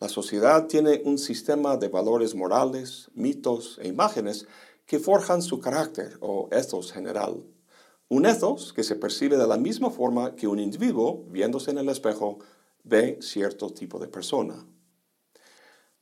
La 0.01 0.09
sociedad 0.09 0.67
tiene 0.67 1.03
un 1.05 1.19
sistema 1.19 1.77
de 1.77 1.89
valores 1.89 2.35
morales, 2.35 3.11
mitos 3.12 3.79
e 3.83 3.89
imágenes 3.89 4.47
que 4.87 4.99
forjan 4.99 5.43
su 5.43 5.61
carácter 5.61 6.17
o 6.23 6.49
ethos 6.53 6.91
general. 6.91 7.45
Un 8.09 8.25
ethos 8.25 8.73
que 8.73 8.83
se 8.83 8.97
percibe 8.97 9.37
de 9.37 9.47
la 9.47 9.59
misma 9.59 9.91
forma 9.91 10.35
que 10.37 10.49
un 10.49 10.59
individuo, 10.59 11.23
viéndose 11.29 11.71
en 11.71 11.77
el 11.77 11.91
espejo, 11.91 12.39
ve 12.85 13.19
cierto 13.21 13.71
tipo 13.71 13.99
de 13.99 14.09
persona. 14.09 14.67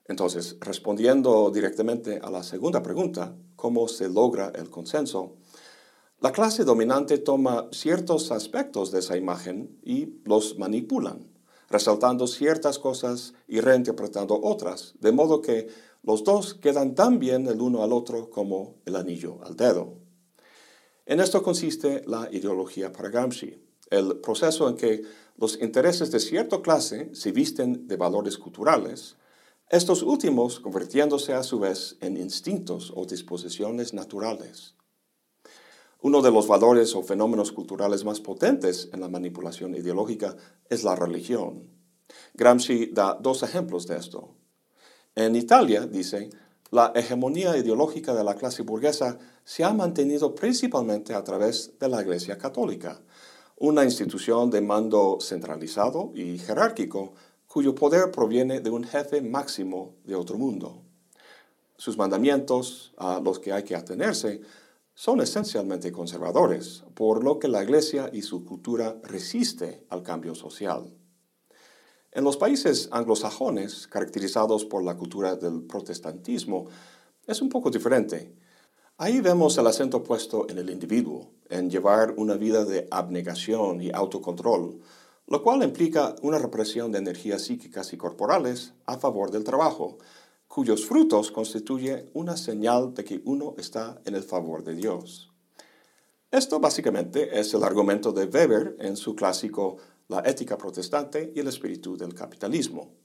Entonces, 0.06 0.56
respondiendo 0.60 1.50
directamente 1.50 2.18
a 2.20 2.30
la 2.30 2.42
segunda 2.42 2.82
pregunta, 2.82 3.36
¿cómo 3.54 3.86
se 3.86 4.08
logra 4.08 4.50
el 4.56 4.68
consenso? 4.68 5.36
La 6.18 6.32
clase 6.32 6.64
dominante 6.64 7.18
toma 7.18 7.68
ciertos 7.70 8.30
aspectos 8.30 8.90
de 8.90 8.98
esa 8.98 9.16
imagen 9.16 9.78
y 9.82 10.20
los 10.24 10.58
manipulan, 10.58 11.30
resaltando 11.68 12.26
ciertas 12.26 12.78
cosas 12.78 13.34
y 13.46 13.60
reinterpretando 13.60 14.40
otras, 14.42 14.94
de 15.00 15.12
modo 15.12 15.40
que 15.40 15.68
los 16.02 16.24
dos 16.24 16.54
quedan 16.54 16.94
tan 16.94 17.18
bien 17.18 17.46
el 17.46 17.60
uno 17.60 17.82
al 17.82 17.92
otro 17.92 18.30
como 18.30 18.80
el 18.86 18.96
anillo 18.96 19.38
al 19.44 19.56
dedo. 19.56 19.94
En 21.06 21.20
esto 21.20 21.42
consiste 21.42 22.02
la 22.06 22.28
ideología 22.32 22.92
para 22.92 23.10
Gramsci, 23.10 23.62
el 23.90 24.20
proceso 24.20 24.68
en 24.68 24.76
que 24.76 25.02
los 25.36 25.60
intereses 25.60 26.10
de 26.10 26.20
cierta 26.20 26.62
clase 26.62 27.10
se 27.14 27.32
visten 27.32 27.86
de 27.88 27.96
valores 27.96 28.38
culturales, 28.38 29.16
estos 29.68 30.02
últimos 30.02 30.58
convirtiéndose 30.58 31.32
a 31.32 31.42
su 31.42 31.60
vez 31.60 31.96
en 32.00 32.16
instintos 32.16 32.92
o 32.94 33.04
disposiciones 33.04 33.94
naturales. 33.94 34.74
Uno 36.02 36.22
de 36.22 36.30
los 36.30 36.48
valores 36.48 36.94
o 36.94 37.02
fenómenos 37.02 37.52
culturales 37.52 38.04
más 38.04 38.20
potentes 38.20 38.88
en 38.92 39.00
la 39.00 39.08
manipulación 39.08 39.74
ideológica 39.74 40.34
es 40.68 40.82
la 40.82 40.96
religión. 40.96 41.68
Gramsci 42.34 42.86
da 42.92 43.18
dos 43.20 43.42
ejemplos 43.42 43.86
de 43.86 43.96
esto. 43.98 44.34
En 45.14 45.36
Italia, 45.36 45.86
dice, 45.86 46.30
la 46.70 46.92
hegemonía 46.94 47.56
ideológica 47.56 48.14
de 48.14 48.24
la 48.24 48.34
clase 48.34 48.62
burguesa 48.62 49.18
se 49.44 49.62
ha 49.62 49.72
mantenido 49.72 50.34
principalmente 50.34 51.14
a 51.14 51.22
través 51.22 51.78
de 51.78 51.88
la 51.88 52.00
Iglesia 52.00 52.38
Católica, 52.38 53.02
una 53.60 53.84
institución 53.84 54.48
de 54.48 54.62
mando 54.62 55.18
centralizado 55.20 56.12
y 56.14 56.38
jerárquico 56.38 57.12
cuyo 57.46 57.74
poder 57.74 58.10
proviene 58.10 58.60
de 58.60 58.70
un 58.70 58.84
jefe 58.84 59.20
máximo 59.20 59.96
de 60.04 60.14
otro 60.14 60.38
mundo. 60.38 60.80
Sus 61.76 61.98
mandamientos, 61.98 62.94
a 62.96 63.20
los 63.20 63.38
que 63.38 63.52
hay 63.52 63.62
que 63.62 63.76
atenerse, 63.76 64.40
son 64.94 65.20
esencialmente 65.20 65.92
conservadores, 65.92 66.84
por 66.94 67.22
lo 67.22 67.38
que 67.38 67.48
la 67.48 67.62
Iglesia 67.62 68.08
y 68.10 68.22
su 68.22 68.46
cultura 68.46 68.98
resiste 69.02 69.84
al 69.90 70.02
cambio 70.02 70.34
social. 70.34 70.94
En 72.12 72.24
los 72.24 72.38
países 72.38 72.88
anglosajones, 72.92 73.86
caracterizados 73.88 74.64
por 74.64 74.82
la 74.82 74.96
cultura 74.96 75.36
del 75.36 75.64
protestantismo, 75.64 76.64
es 77.26 77.42
un 77.42 77.50
poco 77.50 77.70
diferente. 77.70 78.34
Ahí 79.02 79.22
vemos 79.22 79.56
el 79.56 79.66
acento 79.66 80.04
puesto 80.04 80.46
en 80.50 80.58
el 80.58 80.68
individuo, 80.68 81.30
en 81.48 81.70
llevar 81.70 82.12
una 82.18 82.34
vida 82.34 82.66
de 82.66 82.86
abnegación 82.90 83.80
y 83.80 83.90
autocontrol, 83.90 84.78
lo 85.26 85.42
cual 85.42 85.62
implica 85.62 86.16
una 86.20 86.36
represión 86.36 86.92
de 86.92 86.98
energías 86.98 87.40
psíquicas 87.40 87.94
y 87.94 87.96
corporales 87.96 88.74
a 88.84 88.98
favor 88.98 89.30
del 89.30 89.42
trabajo, 89.42 89.96
cuyos 90.48 90.84
frutos 90.84 91.30
constituye 91.30 92.10
una 92.12 92.36
señal 92.36 92.92
de 92.92 93.04
que 93.04 93.22
uno 93.24 93.54
está 93.56 94.02
en 94.04 94.16
el 94.16 94.22
favor 94.22 94.64
de 94.64 94.74
Dios. 94.74 95.32
Esto 96.30 96.60
básicamente 96.60 97.40
es 97.40 97.54
el 97.54 97.64
argumento 97.64 98.12
de 98.12 98.26
Weber 98.26 98.76
en 98.80 98.98
su 98.98 99.16
clásico 99.16 99.78
La 100.08 100.20
ética 100.26 100.58
protestante 100.58 101.32
y 101.34 101.40
el 101.40 101.48
espíritu 101.48 101.96
del 101.96 102.12
capitalismo. 102.12 102.99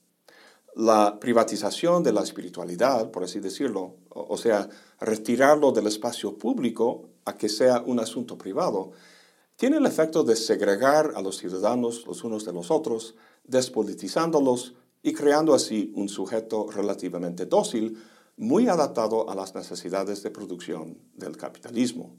La 0.75 1.20
privatización 1.22 2.03
de 2.03 2.12
la 2.12 2.22
espiritualidad, 2.22 3.10
por 3.10 3.24
así 3.24 3.39
decirlo, 3.39 3.96
o 4.10 4.38
sea, 4.38 4.67
retirarlo 5.00 5.72
del 5.72 5.88
espacio 5.88 6.38
público 6.38 7.10
a 7.24 7.38
que 7.38 7.48
sea 7.48 7.82
un 7.86 8.01
asunto 8.01 8.38
privado, 8.38 8.91
tiene 9.55 9.77
el 9.77 9.86
efecto 9.86 10.25
de 10.25 10.36
segregar 10.36 11.13
a 11.15 11.22
los 11.22 11.38
ciudadanos 11.38 12.05
los 12.05 12.25
unos 12.25 12.44
de 12.44 12.51
los 12.51 12.72
otros, 12.72 13.15
despolitizándolos 13.46 14.75
y 15.01 15.13
creando 15.13 15.53
así 15.53 15.94
un 15.96 16.10
sujeto 16.10 16.67
relativamente 16.70 17.46
dócil, 17.46 17.98
muy 18.36 18.67
adaptado 18.67 19.29
a 19.29 19.36
las 19.36 19.55
necesidades 19.55 20.24
de 20.24 20.32
producción 20.32 20.98
del 21.13 21.38
capitalismo. 21.38 22.17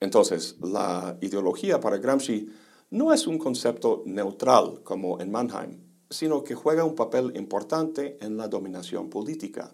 Entonces, 0.00 0.56
la 0.60 1.16
ideología 1.20 1.78
para 1.78 1.98
Gramsci 1.98 2.48
no 2.90 3.12
es 3.12 3.28
un 3.28 3.38
concepto 3.38 4.02
neutral 4.06 4.82
como 4.82 5.20
en 5.20 5.30
Mannheim, 5.30 5.85
sino 6.10 6.44
que 6.44 6.54
juega 6.54 6.84
un 6.84 6.94
papel 6.94 7.36
importante 7.36 8.18
en 8.20 8.36
la 8.36 8.48
dominación 8.48 9.10
política. 9.10 9.72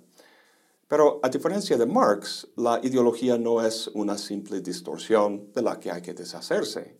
Pero 0.88 1.20
a 1.22 1.28
diferencia 1.28 1.78
de 1.78 1.86
Marx, 1.86 2.48
la 2.56 2.78
ideología 2.82 3.38
no 3.38 3.64
es 3.64 3.88
una 3.94 4.18
simple 4.18 4.60
distorsión 4.60 5.50
de 5.54 5.62
la 5.62 5.80
que 5.80 5.90
hay 5.90 6.02
que 6.02 6.12
deshacerse. 6.12 6.98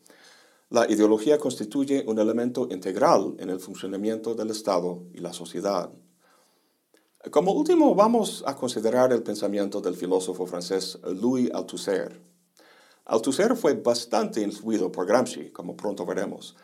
La 0.71 0.91
ideología 0.91 1.37
constituye 1.37 2.03
un 2.07 2.19
elemento 2.19 2.67
integral 2.71 3.35
en 3.39 3.51
el 3.51 3.61
funcionamiento 3.61 4.35
del 4.35 4.51
Estado 4.51 5.03
y 5.13 5.19
la 5.19 5.35
sociedad. 5.35 5.91
Como 7.31 7.53
último, 7.53 7.95
vamos 7.95 8.43
a 8.47 8.57
considerar 8.57 9.13
el 9.13 9.23
pensamiento 9.23 9.81
del 9.81 9.95
filósofo 9.95 10.47
francés 10.47 10.99
Louis 11.05 11.51
Althusser. 11.53 12.19
Althusser 13.05 13.55
fue 13.55 13.75
bastante 13.75 14.41
influido 14.41 14.91
por 14.91 15.07
Gramsci, 15.07 15.51
como 15.51 15.77
pronto 15.77 16.07
veremos. 16.07 16.57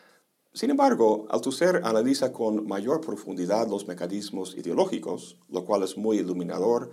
Sin 0.53 0.71
embargo, 0.71 1.27
Althusser 1.31 1.83
analiza 1.85 2.33
con 2.33 2.67
mayor 2.67 3.01
profundidad 3.01 3.69
los 3.69 3.87
mecanismos 3.87 4.57
ideológicos, 4.57 5.39
lo 5.49 5.65
cual 5.65 5.83
es 5.83 5.97
muy 5.97 6.19
iluminador, 6.19 6.91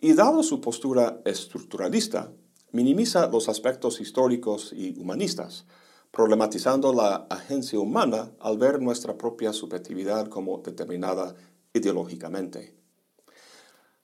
y 0.00 0.12
dado 0.12 0.42
su 0.42 0.60
postura 0.60 1.20
estructuralista, 1.24 2.32
minimiza 2.72 3.28
los 3.28 3.48
aspectos 3.48 4.00
históricos 4.00 4.72
y 4.72 4.98
humanistas, 5.00 5.64
problematizando 6.10 6.92
la 6.92 7.26
agencia 7.30 7.78
humana 7.78 8.32
al 8.38 8.58
ver 8.58 8.80
nuestra 8.80 9.16
propia 9.16 9.52
subjetividad 9.52 10.28
como 10.28 10.58
determinada 10.58 11.34
ideológicamente. 11.72 12.74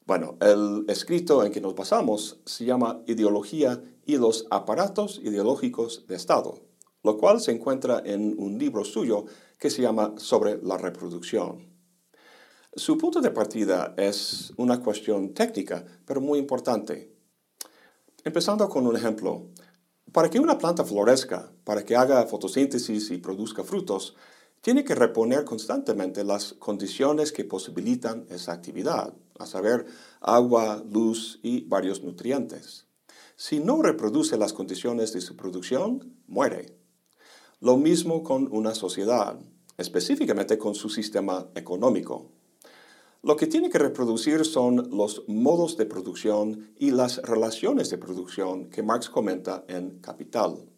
Bueno, 0.07 0.37
el 0.41 0.87
escrito 0.89 1.45
en 1.45 1.53
que 1.53 1.61
nos 1.61 1.77
basamos 1.77 2.41
se 2.45 2.65
llama 2.65 3.03
Ideología 3.07 3.81
y 4.05 4.17
los 4.17 4.47
aparatos 4.51 5.21
ideológicos 5.23 6.07
de 6.09 6.17
Estado, 6.17 6.59
lo 7.03 7.17
cual 7.17 7.41
se 7.41 7.53
encuentra 7.53 8.03
en 8.05 8.35
un 8.39 8.59
libro 8.59 8.85
suyo 8.85 9.25
que 9.59 9.71
se 9.71 9.83
llama 9.83 10.15
Sobre 10.17 10.63
la 10.63 10.77
reproducción. 10.77 11.71
Su 12.75 12.97
punto 12.97 13.21
de 13.21 13.31
partida 13.31 13.95
es 13.97 14.53
una 14.57 14.81
cuestión 14.81 15.35
técnica, 15.35 15.85
pero 16.05 16.21
muy 16.21 16.39
importante. 16.39 17.13
Empezando 18.25 18.69
con 18.69 18.87
un 18.87 18.97
ejemplo. 18.97 19.49
Para 20.13 20.29
que 20.29 20.41
una 20.41 20.59
planta 20.59 20.85
florezca, 20.85 21.53
para 21.65 21.85
que 21.85 21.97
haga 21.97 22.27
fotosíntesis 22.27 23.11
y 23.11 23.19
produzca 23.19 23.65
frutos, 23.65 24.17
tiene 24.61 24.85
que 24.85 24.95
reponer 24.95 25.45
constantemente 25.45 26.23
las 26.23 26.53
condiciones 26.55 27.33
que 27.33 27.45
posibilitan 27.45 28.27
esa 28.29 28.53
actividad, 28.53 29.15
a 29.39 29.47
saber, 29.47 29.87
agua, 30.21 30.85
luz 30.89 31.41
y 31.43 31.63
varios 31.63 32.03
nutrientes. 32.03 32.87
Si 33.37 33.59
no 33.59 33.81
reproduce 33.83 34.37
las 34.37 34.53
condiciones 34.53 35.13
de 35.13 35.23
su 35.23 35.35
producción, 35.37 36.15
muere. 36.27 36.80
Lo 37.63 37.77
mismo 37.77 38.23
con 38.23 38.49
una 38.53 38.75
sociedad, 38.75 39.39
específicamente 39.77 40.57
con 40.57 40.75
su 40.75 40.89
sistema 40.89 41.51
económico. 41.55 42.31
Lo 43.23 43.37
que 43.37 43.47
tiene 43.47 43.69
que 43.69 43.79
reproducir 43.79 44.47
son 44.47 44.89
los 44.91 45.25
modos 45.29 45.77
de 45.77 45.85
producción 45.85 46.73
y 46.79 46.91
las 46.91 47.19
relaciones 47.19 47.91
de 47.91 47.99
producción 47.99 48.71
que 48.71 48.83
Marx 48.83 49.11
comenta 49.11 49.67
en 49.69 49.99
Capital. 50.01 50.71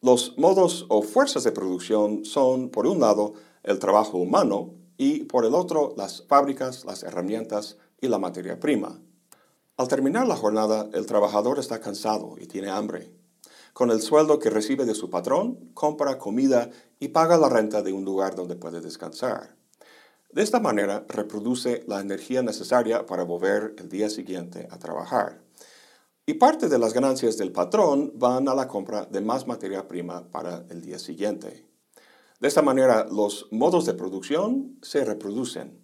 Los 0.00 0.38
modos 0.38 0.86
o 0.88 1.02
fuerzas 1.02 1.44
de 1.44 1.52
producción 1.52 2.24
son, 2.24 2.70
por 2.70 2.86
un 2.86 3.00
lado, 3.00 3.34
el 3.62 3.78
trabajo 3.78 4.16
humano 4.16 4.72
y, 4.96 5.24
por 5.24 5.44
el 5.44 5.54
otro, 5.54 5.92
las 5.94 6.22
fábricas, 6.26 6.86
las 6.86 7.02
herramientas 7.02 7.76
y 8.00 8.08
la 8.08 8.18
materia 8.18 8.58
prima. 8.58 8.98
Al 9.76 9.88
terminar 9.88 10.26
la 10.26 10.36
jornada, 10.36 10.88
el 10.94 11.04
trabajador 11.04 11.58
está 11.58 11.80
cansado 11.80 12.36
y 12.40 12.46
tiene 12.46 12.70
hambre. 12.70 13.12
Con 13.76 13.90
el 13.90 14.00
sueldo 14.00 14.38
que 14.38 14.48
recibe 14.48 14.86
de 14.86 14.94
su 14.94 15.10
patrón, 15.10 15.72
compra 15.74 16.16
comida 16.16 16.70
y 16.98 17.08
paga 17.08 17.36
la 17.36 17.50
renta 17.50 17.82
de 17.82 17.92
un 17.92 18.06
lugar 18.06 18.34
donde 18.34 18.56
puede 18.56 18.80
descansar. 18.80 19.54
De 20.32 20.40
esta 20.40 20.60
manera, 20.60 21.04
reproduce 21.10 21.84
la 21.86 22.00
energía 22.00 22.42
necesaria 22.42 23.04
para 23.04 23.24
volver 23.24 23.74
el 23.76 23.90
día 23.90 24.08
siguiente 24.08 24.66
a 24.70 24.78
trabajar. 24.78 25.42
Y 26.24 26.32
parte 26.32 26.70
de 26.70 26.78
las 26.78 26.94
ganancias 26.94 27.36
del 27.36 27.52
patrón 27.52 28.12
van 28.14 28.48
a 28.48 28.54
la 28.54 28.66
compra 28.66 29.04
de 29.04 29.20
más 29.20 29.46
materia 29.46 29.86
prima 29.86 30.26
para 30.30 30.64
el 30.70 30.80
día 30.80 30.98
siguiente. 30.98 31.66
De 32.40 32.48
esta 32.48 32.62
manera, 32.62 33.06
los 33.12 33.46
modos 33.50 33.84
de 33.84 33.92
producción 33.92 34.78
se 34.80 35.04
reproducen. 35.04 35.78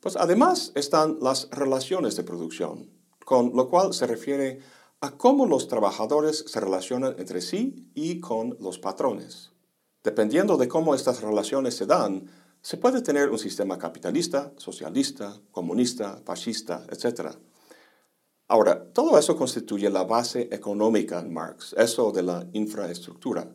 Pues 0.00 0.14
además 0.14 0.72
están 0.74 1.16
las 1.22 1.48
relaciones 1.52 2.16
de 2.16 2.24
producción, 2.24 2.90
con 3.24 3.56
lo 3.56 3.66
cual 3.70 3.94
se 3.94 4.06
refiere 4.06 4.60
a 5.00 5.16
cómo 5.16 5.46
los 5.46 5.68
trabajadores 5.68 6.44
se 6.46 6.60
relacionan 6.60 7.14
entre 7.18 7.40
sí 7.40 7.90
y 7.94 8.20
con 8.20 8.56
los 8.60 8.78
patrones. 8.78 9.52
Dependiendo 10.02 10.56
de 10.56 10.68
cómo 10.68 10.94
estas 10.94 11.20
relaciones 11.20 11.76
se 11.76 11.86
dan, 11.86 12.30
se 12.62 12.78
puede 12.78 13.02
tener 13.02 13.30
un 13.30 13.38
sistema 13.38 13.78
capitalista, 13.78 14.52
socialista, 14.56 15.40
comunista, 15.50 16.20
fascista, 16.24 16.84
etc. 16.90 17.32
Ahora, 18.48 18.92
todo 18.92 19.18
eso 19.18 19.36
constituye 19.36 19.90
la 19.90 20.04
base 20.04 20.48
económica 20.50 21.20
en 21.20 21.32
Marx, 21.32 21.74
eso 21.76 22.10
de 22.12 22.22
la 22.22 22.46
infraestructura. 22.52 23.50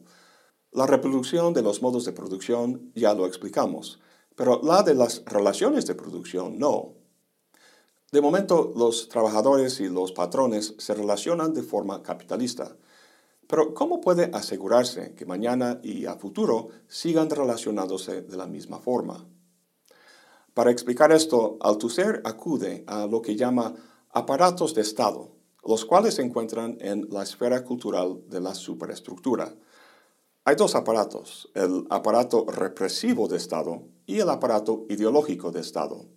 La 0.71 0.85
reproducción 0.85 1.53
de 1.53 1.61
los 1.61 1.81
modos 1.81 2.05
de 2.05 2.13
producción 2.13 2.91
ya 2.95 3.13
lo 3.13 3.25
explicamos, 3.25 3.99
pero 4.35 4.61
la 4.63 4.83
de 4.83 4.95
las 4.95 5.23
relaciones 5.25 5.85
de 5.85 5.95
producción 5.95 6.57
no. 6.57 7.00
De 8.11 8.19
momento, 8.19 8.73
los 8.75 9.07
trabajadores 9.07 9.79
y 9.79 9.87
los 9.87 10.11
patrones 10.11 10.75
se 10.77 10.93
relacionan 10.93 11.53
de 11.53 11.63
forma 11.63 12.03
capitalista. 12.03 12.75
Pero 13.47 13.73
¿cómo 13.73 14.01
puede 14.01 14.29
asegurarse 14.33 15.15
que 15.15 15.25
mañana 15.25 15.79
y 15.81 16.05
a 16.07 16.15
futuro 16.15 16.67
sigan 16.89 17.29
relacionándose 17.29 18.21
de 18.21 18.35
la 18.35 18.47
misma 18.47 18.79
forma? 18.79 19.25
Para 20.53 20.71
explicar 20.71 21.13
esto, 21.13 21.57
Althusser 21.61 22.21
acude 22.25 22.83
a 22.85 23.07
lo 23.07 23.21
que 23.21 23.37
llama 23.37 23.75
aparatos 24.09 24.75
de 24.75 24.81
Estado, 24.81 25.31
los 25.63 25.85
cuales 25.85 26.15
se 26.15 26.21
encuentran 26.21 26.77
en 26.81 27.07
la 27.11 27.23
esfera 27.23 27.63
cultural 27.63 28.23
de 28.27 28.41
la 28.41 28.55
superestructura. 28.55 29.55
Hay 30.43 30.57
dos 30.57 30.75
aparatos, 30.75 31.49
el 31.53 31.87
aparato 31.89 32.43
represivo 32.45 33.29
de 33.29 33.37
Estado 33.37 33.83
y 34.05 34.19
el 34.19 34.29
aparato 34.29 34.85
ideológico 34.89 35.53
de 35.53 35.61
Estado 35.61 36.07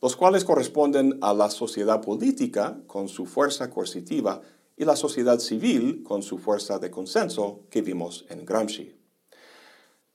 los 0.00 0.16
cuales 0.16 0.44
corresponden 0.44 1.18
a 1.22 1.34
la 1.34 1.50
sociedad 1.50 2.00
política 2.00 2.78
con 2.86 3.08
su 3.08 3.26
fuerza 3.26 3.70
coercitiva 3.70 4.40
y 4.76 4.84
la 4.84 4.96
sociedad 4.96 5.38
civil 5.38 6.02
con 6.02 6.22
su 6.22 6.38
fuerza 6.38 6.78
de 6.78 6.90
consenso 6.90 7.62
que 7.70 7.82
vimos 7.82 8.26
en 8.28 8.44
Gramsci. 8.44 8.94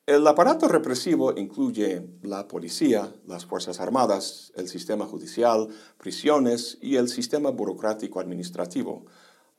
El 0.06 0.26
aparato 0.26 0.68
represivo 0.68 1.38
incluye 1.38 2.04
la 2.24 2.48
policía, 2.48 3.14
las 3.28 3.46
Fuerzas 3.46 3.80
Armadas, 3.80 4.52
el 4.56 4.68
sistema 4.68 5.06
judicial, 5.06 5.68
prisiones 6.00 6.80
y 6.82 6.96
el 6.96 7.10
sistema 7.10 7.52
burocrático 7.52 8.20
administrativo, 8.20 9.06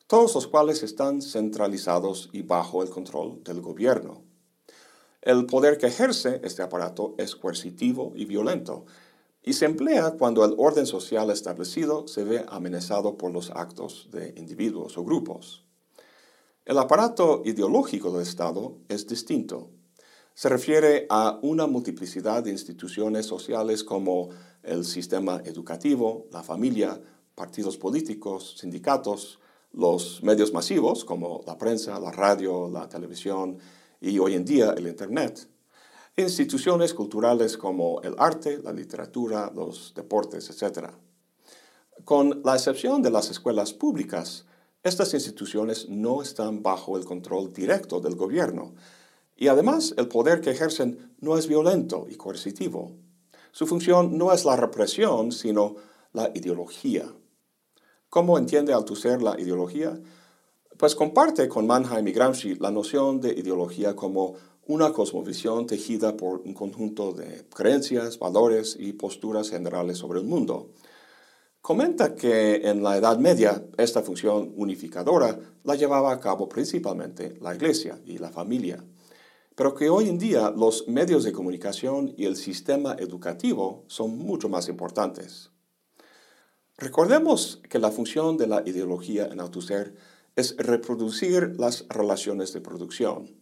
todos 0.09 0.35
los 0.35 0.49
cuales 0.49 0.83
están 0.83 1.23
centralizados 1.23 2.31
y 2.33 2.43
bajo 2.43 2.83
el 2.83 2.91
control 2.91 3.45
del 3.45 3.61
gobierno. 3.61 4.25
El 5.23 5.47
poder 5.47 5.79
que 5.79 5.87
ejerce 5.87 6.41
este 6.43 6.63
aparato 6.63 7.15
es 7.17 7.37
coercitivo 7.37 8.13
y 8.17 8.25
violento, 8.25 8.87
y 9.43 9.55
se 9.55 9.65
emplea 9.65 10.13
cuando 10.13 10.45
el 10.45 10.55
orden 10.59 10.87
social 10.87 11.31
establecido 11.31 12.07
se 12.07 12.25
ve 12.25 12.45
amenazado 12.49 13.17
por 13.17 13.33
los 13.33 13.51
actos 13.51 14.09
de 14.13 14.35
individuos 14.37 14.99
o 14.99 15.05
grupos. 15.05 15.65
El 16.65 16.79
aparato 16.79 17.43
ideológico 17.45 18.13
del 18.13 18.23
Estado 18.23 18.79
es 18.89 19.07
distinto. 19.07 19.71
Se 20.35 20.49
refiere 20.49 21.07
a 21.09 21.39
una 21.43 21.67
multiplicidad 21.67 22.45
de 22.45 22.51
instituciones 22.51 23.27
sociales 23.27 23.83
como 23.83 24.29
el 24.63 24.85
sistema 24.85 25.41
educativo, 25.45 26.27
la 26.31 26.43
familia, 26.43 27.01
partidos 27.35 27.79
políticos, 27.79 28.57
sindicatos, 28.59 29.41
los 29.73 30.23
medios 30.23 30.53
masivos 30.53 31.05
como 31.05 31.43
la 31.47 31.57
prensa, 31.57 31.99
la 31.99 32.13
radio, 32.13 32.69
la 32.69 32.89
televisión 32.89 33.59
y 34.01 34.19
hoy 34.19 34.35
en 34.35 34.45
día 34.45 34.75
el 34.77 34.87
Internet, 34.87 35.49
instituciones 36.17 36.95
culturales 36.95 37.57
como 37.57 38.01
el 38.03 38.15
arte, 38.19 38.59
la 38.63 38.73
literatura, 38.73 39.51
los 39.55 39.93
deportes, 39.95 40.51
etc. 40.51 40.91
Con 42.05 42.43
la 42.45 42.55
excepción 42.55 43.03
de 43.03 43.11
las 43.11 43.31
escuelas 43.31 43.73
públicas, 43.73 44.47
estas 44.83 45.13
instituciones 45.15 45.89
no 45.89 46.23
están 46.23 46.63
bajo 46.63 46.97
el 46.97 47.05
control 47.05 47.53
directo 47.53 48.01
del 48.01 48.17
gobierno 48.17 48.75
y 49.37 49.49
además 49.49 49.95
el 49.97 50.09
poder 50.09 50.41
que 50.41 50.51
ejercen 50.51 51.15
no 51.21 51.37
es 51.37 51.47
violento 51.47 52.07
y 52.09 52.17
coercitivo. 52.17 52.93
Su 53.53 53.67
función 53.67 54.17
no 54.17 54.33
es 54.33 54.45
la 54.45 54.57
represión, 54.57 55.33
sino 55.33 55.77
la 56.13 56.31
ideología. 56.35 57.13
¿Cómo 58.09 58.39
entiende 58.39 58.73
Althusser 58.73 59.23
la 59.23 59.41
ideología? 59.41 59.99
Pues 60.77 60.95
comparte 60.95 61.49
con 61.49 61.67
Mannheim 61.67 62.09
y 62.09 62.13
Gramsci 62.13 62.55
la 62.57 62.71
noción 62.71 63.21
de 63.21 63.33
ideología 63.33 63.95
como 63.95 64.35
una 64.71 64.93
cosmovisión 64.93 65.67
tejida 65.67 66.17
por 66.17 66.43
un 66.45 66.55
conjunto 66.55 67.13
de 67.13 67.45
creencias, 67.53 68.21
valores 68.21 68.77
y 68.79 68.93
posturas 68.93 69.51
generales 69.51 69.99
sobre 69.99 70.21
el 70.21 70.27
mundo. 70.27 70.71
Comenta 71.61 72.15
que 72.15 72.69
en 72.69 72.85
la 72.85 72.97
Edad 72.97 73.19
Media 73.19 73.67
esta 73.79 74.01
función 74.01 74.53
unificadora 74.57 75.41
la 75.65 75.75
llevaba 75.75 76.13
a 76.13 76.21
cabo 76.21 76.49
principalmente 76.49 77.37
la 77.41 77.53
Iglesia 77.53 78.01
y 78.07 78.19
la 78.19 78.31
familia, 78.31 78.85
pero 79.57 79.75
que 79.75 79.91
hoy 79.91 80.09
en 80.09 80.19
día 80.19 80.53
los 80.57 80.87
medios 80.87 81.25
de 81.25 81.33
comunicación 81.33 82.15
y 82.17 82.27
el 82.27 82.37
sistema 82.37 82.95
educativo 82.97 83.83
son 83.89 84.19
mucho 84.19 84.49
más 84.49 84.69
importantes. 84.69 85.51
Recordemos 86.77 87.61
que 87.69 87.81
la 87.81 87.91
función 87.91 88.37
de 88.37 88.47
la 88.47 88.63
ideología 88.65 89.27
en 89.27 89.41
Althusser 89.41 89.97
es 90.37 90.57
reproducir 90.59 91.57
las 91.59 91.87
relaciones 91.89 92.53
de 92.53 92.61
producción 92.61 93.40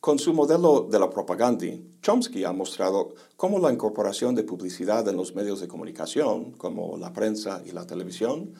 con 0.00 0.18
su 0.18 0.32
modelo 0.32 0.86
de 0.90 0.98
la 0.98 1.10
propaganda, 1.10 1.66
Chomsky 2.02 2.44
ha 2.44 2.52
mostrado 2.52 3.14
cómo 3.36 3.58
la 3.58 3.72
incorporación 3.72 4.34
de 4.34 4.44
publicidad 4.44 5.08
en 5.08 5.16
los 5.16 5.34
medios 5.34 5.60
de 5.60 5.68
comunicación, 5.68 6.52
como 6.52 6.96
la 6.96 7.12
prensa 7.12 7.62
y 7.64 7.72
la 7.72 7.86
televisión, 7.86 8.54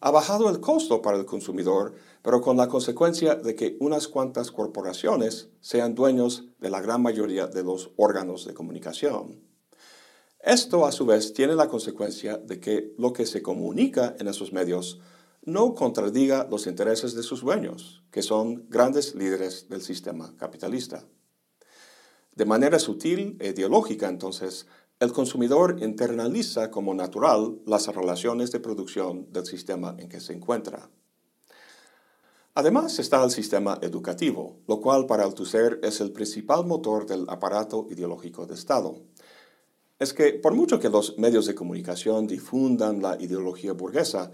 ha 0.00 0.10
bajado 0.10 0.48
el 0.50 0.60
costo 0.60 1.02
para 1.02 1.16
el 1.16 1.26
consumidor, 1.26 1.94
pero 2.22 2.40
con 2.40 2.56
la 2.56 2.68
consecuencia 2.68 3.34
de 3.34 3.54
que 3.54 3.76
unas 3.80 4.08
cuantas 4.08 4.50
corporaciones 4.50 5.48
sean 5.60 5.94
dueños 5.94 6.44
de 6.60 6.70
la 6.70 6.80
gran 6.80 7.02
mayoría 7.02 7.46
de 7.46 7.64
los 7.64 7.90
órganos 7.96 8.46
de 8.46 8.54
comunicación. 8.54 9.42
Esto, 10.40 10.86
a 10.86 10.92
su 10.92 11.06
vez, 11.06 11.32
tiene 11.32 11.56
la 11.56 11.68
consecuencia 11.68 12.36
de 12.36 12.60
que 12.60 12.94
lo 12.98 13.12
que 13.12 13.26
se 13.26 13.42
comunica 13.42 14.14
en 14.20 14.28
esos 14.28 14.52
medios 14.52 15.00
no 15.46 15.74
contradiga 15.74 16.46
los 16.50 16.66
intereses 16.66 17.14
de 17.14 17.22
sus 17.22 17.40
dueños, 17.40 18.02
que 18.10 18.20
son 18.20 18.68
grandes 18.68 19.14
líderes 19.14 19.68
del 19.68 19.80
sistema 19.80 20.34
capitalista. 20.36 21.04
De 22.34 22.44
manera 22.44 22.78
sutil 22.78 23.36
e 23.40 23.50
ideológica, 23.50 24.08
entonces, 24.08 24.66
el 24.98 25.12
consumidor 25.12 25.78
internaliza 25.80 26.70
como 26.70 26.94
natural 26.94 27.60
las 27.64 27.86
relaciones 27.86 28.50
de 28.50 28.60
producción 28.60 29.32
del 29.32 29.46
sistema 29.46 29.94
en 29.98 30.08
que 30.08 30.20
se 30.20 30.32
encuentra. 30.32 30.90
Además 32.54 32.98
está 32.98 33.22
el 33.22 33.30
sistema 33.30 33.78
educativo, 33.82 34.58
lo 34.66 34.80
cual 34.80 35.06
para 35.06 35.24
Althusser 35.24 35.78
es 35.82 36.00
el 36.00 36.10
principal 36.10 36.66
motor 36.66 37.06
del 37.06 37.26
aparato 37.28 37.86
ideológico 37.90 38.46
de 38.46 38.54
Estado. 38.54 38.96
Es 39.98 40.12
que 40.12 40.32
por 40.32 40.54
mucho 40.54 40.80
que 40.80 40.88
los 40.88 41.18
medios 41.18 41.46
de 41.46 41.54
comunicación 41.54 42.26
difundan 42.26 43.00
la 43.00 43.16
ideología 43.20 43.74
burguesa, 43.74 44.32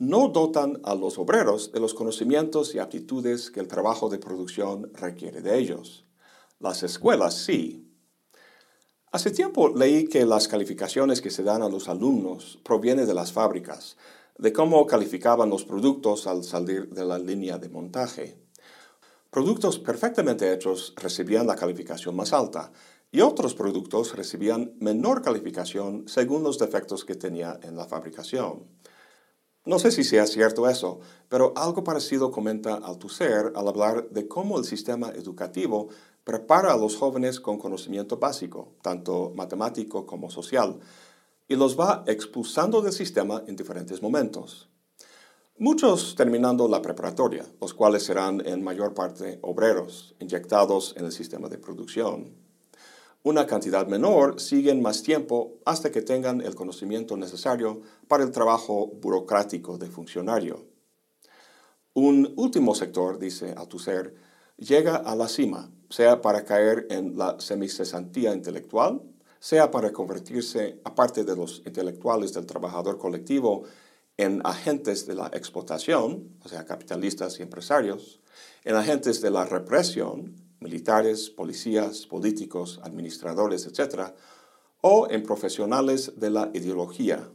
no 0.00 0.28
dotan 0.28 0.80
a 0.84 0.94
los 0.94 1.18
obreros 1.18 1.72
de 1.72 1.78
los 1.78 1.92
conocimientos 1.92 2.74
y 2.74 2.78
aptitudes 2.78 3.50
que 3.50 3.60
el 3.60 3.68
trabajo 3.68 4.08
de 4.08 4.18
producción 4.18 4.90
requiere 4.94 5.42
de 5.42 5.58
ellos. 5.58 6.06
Las 6.58 6.82
escuelas 6.82 7.34
sí. 7.34 7.86
Hace 9.12 9.30
tiempo 9.30 9.68
leí 9.68 10.08
que 10.08 10.24
las 10.24 10.48
calificaciones 10.48 11.20
que 11.20 11.28
se 11.28 11.42
dan 11.42 11.60
a 11.60 11.68
los 11.68 11.90
alumnos 11.90 12.58
provienen 12.64 13.06
de 13.06 13.12
las 13.12 13.30
fábricas, 13.30 13.98
de 14.38 14.54
cómo 14.54 14.86
calificaban 14.86 15.50
los 15.50 15.66
productos 15.66 16.26
al 16.26 16.44
salir 16.44 16.88
de 16.88 17.04
la 17.04 17.18
línea 17.18 17.58
de 17.58 17.68
montaje. 17.68 18.38
Productos 19.28 19.78
perfectamente 19.78 20.50
hechos 20.50 20.94
recibían 20.96 21.46
la 21.46 21.56
calificación 21.56 22.16
más 22.16 22.32
alta 22.32 22.72
y 23.12 23.20
otros 23.20 23.52
productos 23.52 24.16
recibían 24.16 24.72
menor 24.80 25.20
calificación 25.20 26.08
según 26.08 26.42
los 26.42 26.58
defectos 26.58 27.04
que 27.04 27.16
tenía 27.16 27.60
en 27.62 27.76
la 27.76 27.84
fabricación. 27.84 28.64
No 29.66 29.78
sé 29.78 29.90
si 29.90 30.04
sea 30.04 30.26
cierto 30.26 30.68
eso, 30.70 31.00
pero 31.28 31.52
algo 31.54 31.84
parecido 31.84 32.30
comenta 32.30 32.76
Althusser 32.76 33.52
al 33.54 33.68
hablar 33.68 34.08
de 34.08 34.26
cómo 34.26 34.58
el 34.58 34.64
sistema 34.64 35.10
educativo 35.10 35.88
prepara 36.24 36.72
a 36.72 36.78
los 36.78 36.96
jóvenes 36.96 37.40
con 37.40 37.58
conocimiento 37.58 38.16
básico, 38.16 38.72
tanto 38.80 39.32
matemático 39.36 40.06
como 40.06 40.30
social, 40.30 40.80
y 41.46 41.56
los 41.56 41.78
va 41.78 42.04
expulsando 42.06 42.80
del 42.80 42.94
sistema 42.94 43.44
en 43.46 43.56
diferentes 43.56 44.00
momentos. 44.00 44.70
Muchos 45.58 46.14
terminando 46.14 46.66
la 46.66 46.80
preparatoria, 46.80 47.44
los 47.60 47.74
cuales 47.74 48.04
serán 48.04 48.40
en 48.46 48.64
mayor 48.64 48.94
parte 48.94 49.40
obreros, 49.42 50.14
inyectados 50.20 50.94
en 50.96 51.04
el 51.04 51.12
sistema 51.12 51.50
de 51.50 51.58
producción. 51.58 52.34
Una 53.22 53.46
cantidad 53.46 53.86
menor 53.86 54.40
siguen 54.40 54.80
más 54.80 55.02
tiempo 55.02 55.58
hasta 55.66 55.90
que 55.90 56.00
tengan 56.00 56.40
el 56.40 56.54
conocimiento 56.54 57.18
necesario 57.18 57.82
para 58.08 58.24
el 58.24 58.30
trabajo 58.30 58.86
burocrático 58.86 59.76
de 59.76 59.88
funcionario. 59.88 60.64
Un 61.92 62.32
último 62.36 62.74
sector, 62.74 63.18
dice 63.18 63.52
Althusser, 63.54 64.14
llega 64.56 64.96
a 64.96 65.14
la 65.14 65.28
cima, 65.28 65.70
sea 65.90 66.22
para 66.22 66.44
caer 66.44 66.86
en 66.88 67.18
la 67.18 67.38
semicesantía 67.40 68.32
intelectual, 68.32 69.02
sea 69.38 69.70
para 69.70 69.92
convertirse, 69.92 70.80
aparte 70.84 71.22
de 71.24 71.36
los 71.36 71.62
intelectuales 71.66 72.32
del 72.32 72.46
trabajador 72.46 72.96
colectivo, 72.96 73.64
en 74.16 74.40
agentes 74.44 75.06
de 75.06 75.14
la 75.14 75.26
explotación, 75.34 76.38
o 76.42 76.48
sea, 76.48 76.64
capitalistas 76.64 77.38
y 77.38 77.42
empresarios, 77.42 78.20
en 78.64 78.76
agentes 78.76 79.20
de 79.20 79.30
la 79.30 79.44
represión, 79.44 80.36
militares, 80.60 81.30
policías, 81.30 82.06
políticos, 82.06 82.80
administradores, 82.82 83.66
etc., 83.66 84.12
o 84.82 85.08
en 85.10 85.22
profesionales 85.22 86.12
de 86.16 86.30
la 86.30 86.50
ideología, 86.54 87.28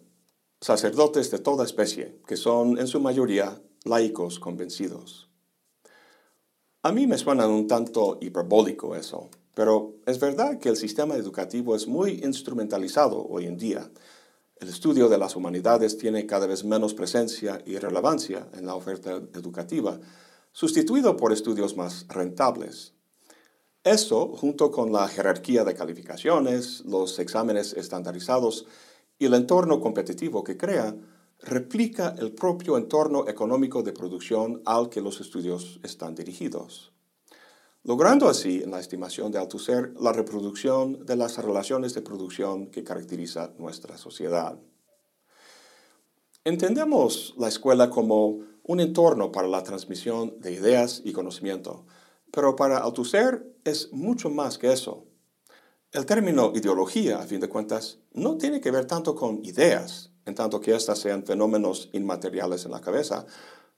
sacerdotes 0.62 1.30
de 1.30 1.40
toda 1.40 1.64
especie, 1.64 2.20
que 2.28 2.38
son 2.38 2.80
en 2.80 2.88
su 2.88 3.00
mayoría 3.00 3.62
laicos 3.84 4.40
convencidos. 4.40 5.30
A 6.82 6.92
mí 6.92 7.08
me 7.08 7.18
suena 7.18 7.48
un 7.48 7.68
tanto 7.68 8.18
hiperbólico 8.22 8.96
eso, 8.96 9.30
pero 9.54 9.96
es 10.06 10.20
verdad 10.20 10.60
que 10.60 10.70
el 10.70 10.76
sistema 10.76 11.16
educativo 11.16 11.76
es 11.76 11.88
muy 11.88 12.22
instrumentalizado 12.24 13.26
hoy 13.28 13.46
en 13.46 13.58
día. 13.58 13.90
El 14.58 14.70
estudio 14.70 15.08
de 15.08 15.18
las 15.18 15.36
humanidades 15.36 15.98
tiene 15.98 16.26
cada 16.26 16.48
vez 16.48 16.64
menos 16.64 16.94
presencia 16.94 17.62
y 17.66 17.78
relevancia 17.78 18.48
en 18.54 18.66
la 18.66 18.76
oferta 18.76 19.22
educativa, 19.34 20.00
sustituido 20.52 21.16
por 21.18 21.32
estudios 21.32 21.76
más 21.78 22.08
rentables. 22.08 22.95
Eso, 23.86 24.30
junto 24.30 24.72
con 24.72 24.92
la 24.92 25.08
jerarquía 25.08 25.64
de 25.64 25.76
calificaciones, 25.76 26.84
los 26.86 27.20
exámenes 27.20 27.74
estandarizados 27.74 28.66
y 29.20 29.28
el 29.28 29.36
entorno 29.36 29.80
competitivo 29.80 30.44
que 30.44 30.58
crea, 30.58 30.96
replica 31.44 32.16
el 32.18 32.32
propio 32.32 32.80
entorno 32.80 33.28
económico 33.28 33.84
de 33.84 33.94
producción 33.94 34.64
al 34.66 34.90
que 34.90 35.02
los 35.02 35.22
estudios 35.22 35.80
están 35.84 36.16
dirigidos, 36.16 36.94
logrando 37.84 38.28
así, 38.28 38.64
en 38.64 38.72
la 38.72 38.80
estimación 38.80 39.32
de 39.32 39.38
Althusser, 39.38 39.94
la 40.02 40.14
reproducción 40.14 41.06
de 41.06 41.16
las 41.16 41.38
relaciones 41.38 41.94
de 41.94 42.02
producción 42.02 42.72
que 42.72 42.84
caracteriza 42.84 43.54
nuestra 43.60 44.00
sociedad. 44.00 44.58
Entendemos 46.44 47.36
la 47.38 47.50
escuela 47.50 47.92
como 47.92 48.40
un 48.64 48.80
entorno 48.80 49.32
para 49.32 49.48
la 49.48 49.62
transmisión 49.62 50.40
de 50.40 50.54
ideas 50.54 51.04
y 51.06 51.14
conocimiento, 51.14 51.86
pero 52.36 52.56
para 52.56 52.80
Althusser 52.80 53.48
es 53.64 53.92
mucho 53.94 54.30
más 54.30 54.58
que 54.58 54.74
eso. 54.74 55.06
El 55.94 56.06
término 56.06 56.52
ideología, 56.54 57.20
a 57.20 57.24
fin 57.24 57.40
de 57.40 57.48
cuentas, 57.48 58.00
no 58.12 58.38
tiene 58.38 58.60
que 58.60 58.72
ver 58.72 58.86
tanto 58.86 59.16
con 59.16 59.44
ideas, 59.46 60.12
en 60.26 60.36
tanto 60.36 60.60
que 60.60 60.76
éstas 60.76 61.00
sean 61.00 61.24
fenómenos 61.24 61.90
inmateriales 61.94 62.66
en 62.66 62.72
la 62.72 62.82
cabeza, 62.82 63.26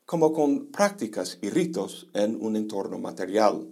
como 0.07 0.33
con 0.33 0.71
prácticas 0.71 1.37
y 1.41 1.51
ritos 1.51 2.07
en 2.13 2.43
un 2.43 2.55
entorno 2.55 2.97
material. 2.97 3.67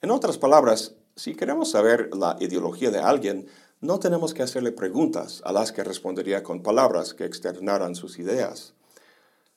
En 0.00 0.10
otras 0.10 0.38
palabras, 0.38 0.94
si 1.14 1.34
queremos 1.34 1.70
saber 1.70 2.08
la 2.16 2.38
ideología 2.40 2.90
de 2.90 3.00
alguien, 3.00 3.46
no 3.82 3.98
tenemos 3.98 4.32
que 4.32 4.42
hacerle 4.42 4.72
preguntas 4.72 5.42
a 5.44 5.52
las 5.52 5.72
que 5.72 5.84
respondería 5.84 6.42
con 6.42 6.62
palabras 6.62 7.12
que 7.12 7.26
externaran 7.26 7.94
sus 7.94 8.18
ideas. 8.18 8.72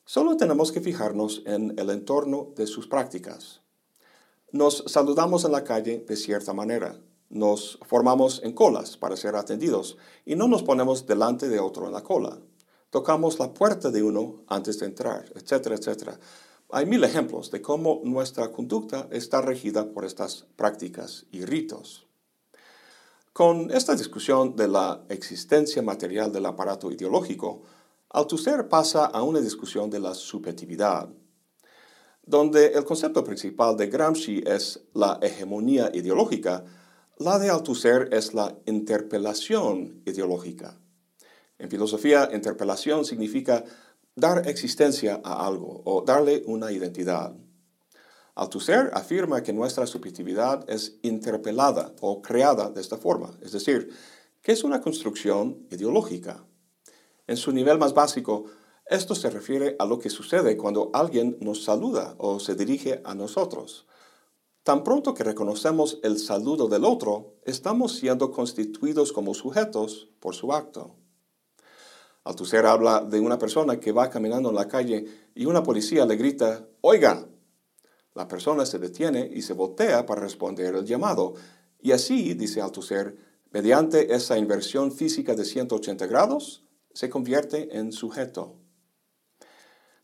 Solo 0.04 0.36
tenemos 0.36 0.72
que 0.72 0.82
fijarnos 0.82 1.42
en 1.46 1.78
el 1.78 1.88
entorno 1.88 2.52
de 2.54 2.66
sus 2.66 2.86
prácticas. 2.86 3.62
Nos 4.56 4.84
saludamos 4.86 5.44
en 5.44 5.52
la 5.52 5.64
calle 5.64 6.02
de 6.08 6.16
cierta 6.16 6.54
manera, 6.54 6.98
nos 7.28 7.78
formamos 7.84 8.40
en 8.42 8.54
colas 8.54 8.96
para 8.96 9.14
ser 9.14 9.36
atendidos 9.36 9.98
y 10.24 10.34
no 10.34 10.48
nos 10.48 10.62
ponemos 10.62 11.06
delante 11.06 11.50
de 11.50 11.60
otro 11.60 11.84
en 11.86 11.92
la 11.92 12.02
cola. 12.02 12.38
Tocamos 12.88 13.38
la 13.38 13.52
puerta 13.52 13.90
de 13.90 14.02
uno 14.02 14.44
antes 14.46 14.78
de 14.78 14.86
entrar, 14.86 15.30
etcétera, 15.34 15.74
etcétera. 15.74 16.18
Hay 16.70 16.86
mil 16.86 17.04
ejemplos 17.04 17.50
de 17.50 17.60
cómo 17.60 18.00
nuestra 18.04 18.50
conducta 18.50 19.08
está 19.10 19.42
regida 19.42 19.92
por 19.92 20.06
estas 20.06 20.46
prácticas 20.56 21.26
y 21.30 21.44
ritos. 21.44 22.06
Con 23.34 23.70
esta 23.70 23.94
discusión 23.94 24.56
de 24.56 24.68
la 24.68 25.04
existencia 25.10 25.82
material 25.82 26.32
del 26.32 26.46
aparato 26.46 26.90
ideológico, 26.90 27.60
Althusser 28.08 28.70
pasa 28.70 29.04
a 29.04 29.22
una 29.22 29.40
discusión 29.40 29.90
de 29.90 30.00
la 30.00 30.14
subjetividad, 30.14 31.10
donde 32.26 32.72
el 32.72 32.84
concepto 32.84 33.22
principal 33.22 33.76
de 33.76 33.86
Gramsci 33.86 34.42
es 34.44 34.80
la 34.94 35.18
hegemonía 35.22 35.90
ideológica, 35.94 36.64
la 37.18 37.38
de 37.38 37.48
Althusser 37.48 38.08
es 38.12 38.34
la 38.34 38.58
interpelación 38.66 40.02
ideológica. 40.04 40.78
En 41.58 41.70
filosofía, 41.70 42.28
interpelación 42.32 43.04
significa 43.04 43.64
dar 44.14 44.48
existencia 44.48 45.20
a 45.24 45.46
algo 45.46 45.82
o 45.84 46.02
darle 46.02 46.42
una 46.46 46.72
identidad. 46.72 47.34
Althusser 48.34 48.90
afirma 48.92 49.42
que 49.42 49.52
nuestra 49.52 49.86
subjetividad 49.86 50.68
es 50.68 50.98
interpelada 51.02 51.94
o 52.00 52.20
creada 52.20 52.68
de 52.70 52.80
esta 52.80 52.98
forma, 52.98 53.30
es 53.40 53.52
decir, 53.52 53.88
que 54.42 54.52
es 54.52 54.62
una 54.62 54.80
construcción 54.80 55.66
ideológica. 55.70 56.44
En 57.26 57.36
su 57.36 57.52
nivel 57.52 57.78
más 57.78 57.94
básico, 57.94 58.44
esto 58.88 59.16
se 59.16 59.30
refiere 59.30 59.74
a 59.80 59.84
lo 59.84 59.98
que 59.98 60.10
sucede 60.10 60.56
cuando 60.56 60.90
alguien 60.92 61.36
nos 61.40 61.64
saluda 61.64 62.14
o 62.18 62.38
se 62.38 62.54
dirige 62.54 63.00
a 63.04 63.14
nosotros. 63.14 63.86
Tan 64.62 64.84
pronto 64.84 65.12
que 65.12 65.24
reconocemos 65.24 65.98
el 66.04 66.18
saludo 66.18 66.68
del 66.68 66.84
otro, 66.84 67.34
estamos 67.44 67.96
siendo 67.96 68.30
constituidos 68.30 69.12
como 69.12 69.34
sujetos 69.34 70.08
por 70.20 70.34
su 70.34 70.52
acto. 70.52 70.94
Althusser 72.24 72.66
habla 72.66 73.00
de 73.00 73.20
una 73.20 73.38
persona 73.38 73.78
que 73.78 73.92
va 73.92 74.10
caminando 74.10 74.50
en 74.50 74.56
la 74.56 74.68
calle 74.68 75.04
y 75.34 75.46
una 75.46 75.62
policía 75.62 76.06
le 76.06 76.16
grita, 76.16 76.66
Oiga. 76.80 77.28
La 78.14 78.26
persona 78.26 78.66
se 78.66 78.78
detiene 78.78 79.30
y 79.32 79.42
se 79.42 79.52
voltea 79.52 80.06
para 80.06 80.22
responder 80.22 80.74
el 80.74 80.84
llamado. 80.84 81.34
Y 81.80 81.92
así, 81.92 82.34
dice 82.34 82.60
Althusser, 82.60 83.16
mediante 83.50 84.14
esa 84.14 84.38
inversión 84.38 84.90
física 84.90 85.34
de 85.34 85.44
180 85.44 86.06
grados, 86.06 86.64
se 86.92 87.10
convierte 87.10 87.76
en 87.76 87.92
sujeto. 87.92 88.56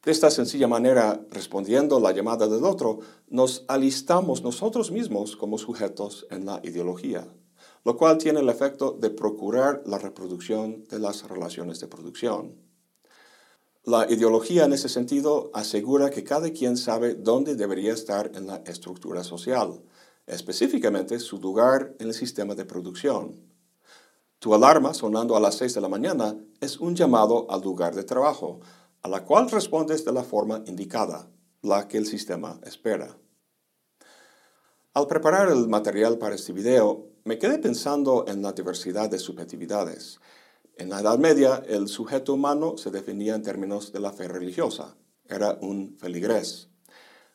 De 0.04 0.10
esta 0.10 0.32
sencilla 0.32 0.66
manera, 0.66 1.24
respondiendo 1.30 2.00
la 2.00 2.10
llamada 2.10 2.48
del 2.48 2.64
otro, 2.64 2.98
nos 3.28 3.64
alistamos 3.68 4.42
nosotros 4.42 4.90
mismos 4.90 5.36
como 5.36 5.58
sujetos 5.58 6.26
en 6.30 6.44
la 6.44 6.60
ideología, 6.64 7.28
lo 7.84 7.96
cual 7.96 8.18
tiene 8.18 8.40
el 8.40 8.48
efecto 8.48 8.98
de 9.00 9.10
procurar 9.10 9.84
la 9.86 9.98
reproducción 9.98 10.84
de 10.88 10.98
las 10.98 11.28
relaciones 11.28 11.78
de 11.78 11.86
producción. 11.86 12.56
La 13.84 14.10
ideología 14.10 14.64
en 14.64 14.72
ese 14.72 14.88
sentido 14.88 15.52
asegura 15.54 16.10
que 16.10 16.24
cada 16.24 16.50
quien 16.50 16.76
sabe 16.76 17.14
dónde 17.14 17.54
debería 17.54 17.92
estar 17.92 18.32
en 18.34 18.48
la 18.48 18.56
estructura 18.66 19.22
social, 19.22 19.82
específicamente 20.26 21.20
su 21.20 21.38
lugar 21.38 21.94
en 22.00 22.08
el 22.08 22.14
sistema 22.14 22.56
de 22.56 22.64
producción. 22.64 23.52
Tu 24.40 24.52
alarma 24.52 24.94
sonando 24.94 25.36
a 25.36 25.40
las 25.40 25.54
6 25.56 25.74
de 25.74 25.80
la 25.80 25.88
mañana 25.88 26.36
es 26.60 26.80
un 26.80 26.96
llamado 26.96 27.48
al 27.48 27.60
lugar 27.60 27.94
de 27.94 28.02
trabajo, 28.02 28.58
a 29.02 29.08
la 29.08 29.24
cual 29.24 29.50
respondes 29.50 30.04
de 30.04 30.12
la 30.12 30.22
forma 30.22 30.62
indicada, 30.66 31.28
la 31.60 31.88
que 31.88 31.98
el 31.98 32.06
sistema 32.06 32.60
espera. 32.64 33.18
Al 34.94 35.06
preparar 35.06 35.48
el 35.48 35.68
material 35.68 36.18
para 36.18 36.34
este 36.34 36.52
video, 36.52 37.08
me 37.24 37.38
quedé 37.38 37.58
pensando 37.58 38.24
en 38.28 38.42
la 38.42 38.52
diversidad 38.52 39.10
de 39.10 39.18
subjetividades. 39.18 40.20
En 40.76 40.90
la 40.90 41.00
Edad 41.00 41.18
Media, 41.18 41.62
el 41.66 41.88
sujeto 41.88 42.34
humano 42.34 42.76
se 42.76 42.90
definía 42.90 43.34
en 43.34 43.42
términos 43.42 43.92
de 43.92 44.00
la 44.00 44.12
fe 44.12 44.28
religiosa. 44.28 44.96
Era 45.28 45.58
un 45.60 45.96
feligrés. 45.98 46.68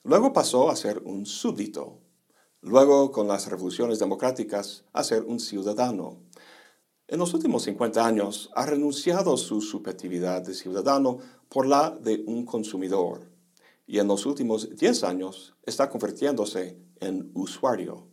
Luego 0.04 0.34
pasó 0.34 0.70
a 0.70 0.76
ser 0.76 1.02
un 1.04 1.26
súbdito. 1.26 2.00
Luego, 2.62 3.12
con 3.12 3.28
las 3.28 3.48
revoluciones 3.48 4.00
democráticas, 4.00 4.86
a 4.94 5.04
ser 5.04 5.24
un 5.24 5.40
ciudadano. 5.40 6.20
En 7.10 7.20
los 7.20 7.34
últimos 7.34 7.64
50 7.64 8.06
años 8.06 8.50
ha 8.54 8.66
renunciado 8.66 9.38
su 9.38 9.62
subjetividad 9.62 10.42
de 10.42 10.54
ciudadano 10.54 11.20
por 11.48 11.66
la 11.66 11.92
de 11.92 12.22
un 12.28 12.46
consumidor 12.46 13.22
y 13.86 14.00
en 14.00 14.10
los 14.10 14.26
últimos 14.26 14.76
10 14.76 15.06
años 15.06 15.56
está 15.66 15.90
convirtiéndose 15.90 16.78
en 17.00 17.32
usuario. 17.34 18.08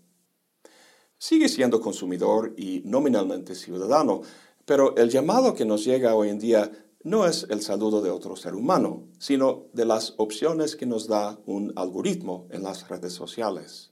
Sigue 1.19 1.49
siendo 1.49 1.81
consumidor 1.81 2.55
y 2.57 2.83
nominalmente 2.85 3.57
ciudadano, 3.57 4.21
pero 4.65 4.95
el 4.97 5.11
llamado 5.11 5.55
que 5.55 5.65
nos 5.65 5.85
llega 5.85 6.15
hoy 6.15 6.29
en 6.29 6.39
día 6.39 6.71
no 7.03 7.27
es 7.27 7.47
el 7.51 7.63
saludo 7.63 8.01
de 8.01 8.11
otro 8.11 8.37
ser 8.37 8.55
humano, 8.55 9.09
sino 9.19 9.65
de 9.73 9.87
las 9.87 10.15
opciones 10.19 10.77
que 10.77 10.87
nos 10.87 11.09
da 11.09 11.41
un 11.47 11.73
algoritmo 11.75 12.47
en 12.51 12.63
las 12.63 12.89
redes 12.89 13.13
sociales. 13.13 13.91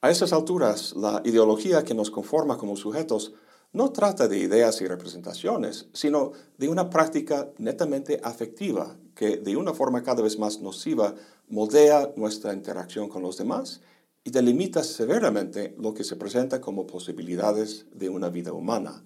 A 0.00 0.10
esas 0.10 0.32
alturas, 0.32 0.94
la 0.94 1.22
ideología 1.24 1.82
que 1.82 1.94
nos 1.94 2.10
conforma 2.10 2.56
como 2.56 2.76
sujetos 2.76 3.34
no 3.74 3.90
trata 3.90 4.28
de 4.28 4.38
ideas 4.38 4.80
y 4.80 4.86
representaciones, 4.86 5.88
sino 5.92 6.32
de 6.56 6.68
una 6.68 6.88
práctica 6.88 7.50
netamente 7.58 8.20
afectiva 8.22 8.96
que 9.14 9.36
de 9.36 9.56
una 9.56 9.74
forma 9.74 10.02
cada 10.02 10.22
vez 10.22 10.38
más 10.38 10.60
nociva 10.60 11.14
moldea 11.48 12.12
nuestra 12.16 12.54
interacción 12.54 13.08
con 13.08 13.22
los 13.22 13.36
demás 13.36 13.80
y 14.22 14.30
delimita 14.30 14.84
severamente 14.84 15.74
lo 15.76 15.92
que 15.92 16.04
se 16.04 16.16
presenta 16.16 16.60
como 16.60 16.86
posibilidades 16.86 17.86
de 17.92 18.08
una 18.08 18.30
vida 18.30 18.52
humana. 18.52 19.02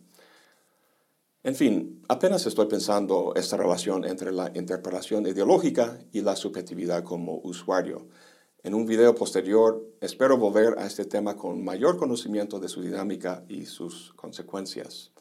En 1.42 1.54
fin, 1.54 2.02
apenas 2.08 2.46
estoy 2.46 2.66
pensando 2.66 3.32
esta 3.36 3.56
relación 3.56 4.04
entre 4.04 4.32
la 4.32 4.52
interpretación 4.54 5.26
ideológica 5.26 5.98
y 6.12 6.20
la 6.20 6.36
subjetividad 6.36 7.04
como 7.04 7.40
usuario. 7.42 8.06
En 8.64 8.74
un 8.74 8.86
video 8.86 9.14
posterior 9.14 9.86
espero 10.00 10.36
volver 10.36 10.80
a 10.80 10.86
este 10.86 11.04
tema 11.04 11.36
con 11.36 11.64
mayor 11.64 11.96
conocimiento 11.96 12.58
de 12.58 12.68
su 12.68 12.82
dinámica 12.82 13.44
y 13.48 13.66
sus 13.66 14.12
consecuencias. 14.14 15.12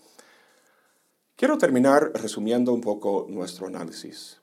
Quiero 1.36 1.60
terminar 1.60 2.12
resumiendo 2.16 2.74
un 2.74 2.82
poco 2.82 3.28
nuestro 3.30 3.68
análisis. 3.68 4.42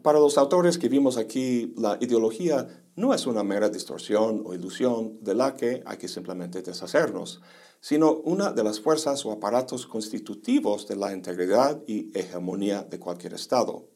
Para 0.00 0.18
los 0.18 0.38
autores 0.38 0.78
que 0.78 0.88
vimos 0.88 1.18
aquí, 1.18 1.74
la 1.76 1.98
ideología 2.00 2.86
no 2.96 3.12
es 3.12 3.26
una 3.26 3.44
mera 3.44 3.68
distorsión 3.68 4.42
o 4.46 4.54
ilusión 4.54 5.22
de 5.22 5.34
la 5.34 5.54
que 5.54 5.82
hay 5.84 5.98
que 5.98 6.08
simplemente 6.08 6.62
deshacernos, 6.62 7.42
sino 7.80 8.14
una 8.14 8.50
de 8.50 8.64
las 8.64 8.80
fuerzas 8.80 9.26
o 9.26 9.32
aparatos 9.32 9.86
constitutivos 9.86 10.88
de 10.88 10.96
la 10.96 11.12
integridad 11.12 11.82
y 11.86 12.10
hegemonía 12.18 12.82
de 12.82 12.98
cualquier 12.98 13.34
Estado. 13.34 13.91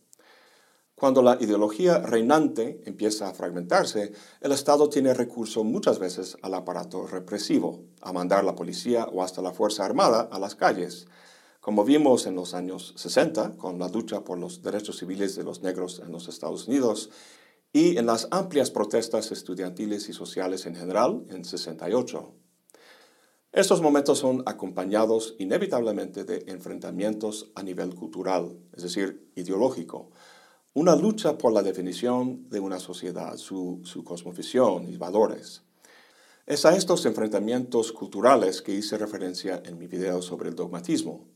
Cuando 0.98 1.20
la 1.20 1.36
ideología 1.38 1.98
reinante 1.98 2.80
empieza 2.86 3.28
a 3.28 3.34
fragmentarse, 3.34 4.12
el 4.40 4.52
Estado 4.52 4.88
tiene 4.88 5.12
recurso 5.12 5.62
muchas 5.62 5.98
veces 5.98 6.38
al 6.40 6.54
aparato 6.54 7.06
represivo, 7.06 7.84
a 8.00 8.14
mandar 8.14 8.44
la 8.44 8.54
policía 8.54 9.04
o 9.04 9.22
hasta 9.22 9.42
la 9.42 9.52
Fuerza 9.52 9.84
Armada 9.84 10.26
a 10.32 10.38
las 10.38 10.54
calles, 10.54 11.06
como 11.60 11.84
vimos 11.84 12.24
en 12.26 12.34
los 12.34 12.54
años 12.54 12.94
60 12.96 13.58
con 13.58 13.78
la 13.78 13.88
lucha 13.88 14.24
por 14.24 14.38
los 14.38 14.62
derechos 14.62 14.96
civiles 14.96 15.36
de 15.36 15.44
los 15.44 15.60
negros 15.60 16.00
en 16.02 16.12
los 16.12 16.28
Estados 16.28 16.66
Unidos 16.66 17.10
y 17.74 17.98
en 17.98 18.06
las 18.06 18.28
amplias 18.30 18.70
protestas 18.70 19.30
estudiantiles 19.32 20.08
y 20.08 20.14
sociales 20.14 20.64
en 20.64 20.76
general 20.76 21.24
en 21.28 21.44
68. 21.44 22.32
Estos 23.52 23.82
momentos 23.82 24.18
son 24.18 24.42
acompañados 24.46 25.34
inevitablemente 25.38 26.24
de 26.24 26.44
enfrentamientos 26.46 27.50
a 27.54 27.62
nivel 27.62 27.94
cultural, 27.94 28.58
es 28.72 28.82
decir, 28.82 29.30
ideológico, 29.34 30.10
una 30.76 30.94
lucha 30.94 31.38
por 31.38 31.54
la 31.54 31.62
definición 31.62 32.50
de 32.50 32.60
una 32.60 32.78
sociedad, 32.78 33.38
su, 33.38 33.80
su 33.84 34.04
cosmovisión 34.04 34.86
y 34.92 34.98
valores. 34.98 35.62
Es 36.44 36.66
a 36.66 36.76
estos 36.76 37.06
enfrentamientos 37.06 37.92
culturales 37.92 38.60
que 38.60 38.74
hice 38.74 38.98
referencia 38.98 39.62
en 39.64 39.78
mi 39.78 39.86
video 39.86 40.20
sobre 40.20 40.50
el 40.50 40.54
dogmatismo. 40.54 41.28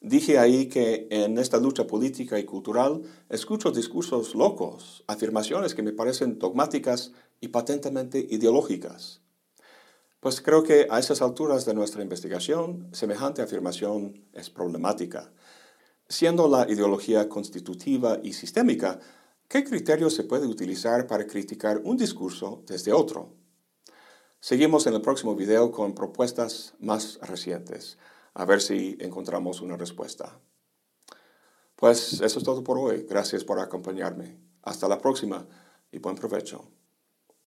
Dije 0.00 0.36
ahí 0.36 0.66
que 0.66 1.06
en 1.12 1.38
esta 1.38 1.58
lucha 1.58 1.86
política 1.86 2.40
y 2.40 2.44
cultural 2.44 3.02
escucho 3.28 3.70
discursos 3.70 4.34
locos, 4.34 5.04
afirmaciones 5.06 5.76
que 5.76 5.84
me 5.84 5.92
parecen 5.92 6.40
dogmáticas 6.40 7.12
y 7.40 7.48
patentemente 7.48 8.18
ideológicas. 8.30 9.20
Pues 10.18 10.40
creo 10.40 10.64
que 10.64 10.88
a 10.90 10.98
esas 10.98 11.22
alturas 11.22 11.64
de 11.66 11.74
nuestra 11.74 12.02
investigación, 12.02 12.88
semejante 12.90 13.42
afirmación 13.42 14.24
es 14.32 14.50
problemática 14.50 15.30
Siendo 16.12 16.46
la 16.46 16.70
ideología 16.70 17.26
constitutiva 17.26 18.18
y 18.22 18.34
sistémica, 18.34 19.00
¿qué 19.48 19.64
criterio 19.64 20.10
se 20.10 20.24
puede 20.24 20.46
utilizar 20.46 21.06
para 21.06 21.26
criticar 21.26 21.80
un 21.84 21.96
discurso 21.96 22.62
desde 22.66 22.92
otro? 22.92 23.32
Seguimos 24.38 24.86
en 24.86 24.92
el 24.92 25.00
próximo 25.00 25.34
video 25.34 25.70
con 25.70 25.94
propuestas 25.94 26.74
más 26.80 27.18
recientes, 27.22 27.96
a 28.34 28.44
ver 28.44 28.60
si 28.60 28.98
encontramos 29.00 29.62
una 29.62 29.78
respuesta. 29.78 30.38
Pues 31.76 32.20
eso 32.20 32.38
es 32.38 32.44
todo 32.44 32.62
por 32.62 32.76
hoy. 32.76 33.06
Gracias 33.08 33.42
por 33.42 33.58
acompañarme. 33.58 34.36
Hasta 34.60 34.88
la 34.88 34.98
próxima 34.98 35.48
y 35.90 35.98
buen 35.98 36.16
provecho. 36.16 36.81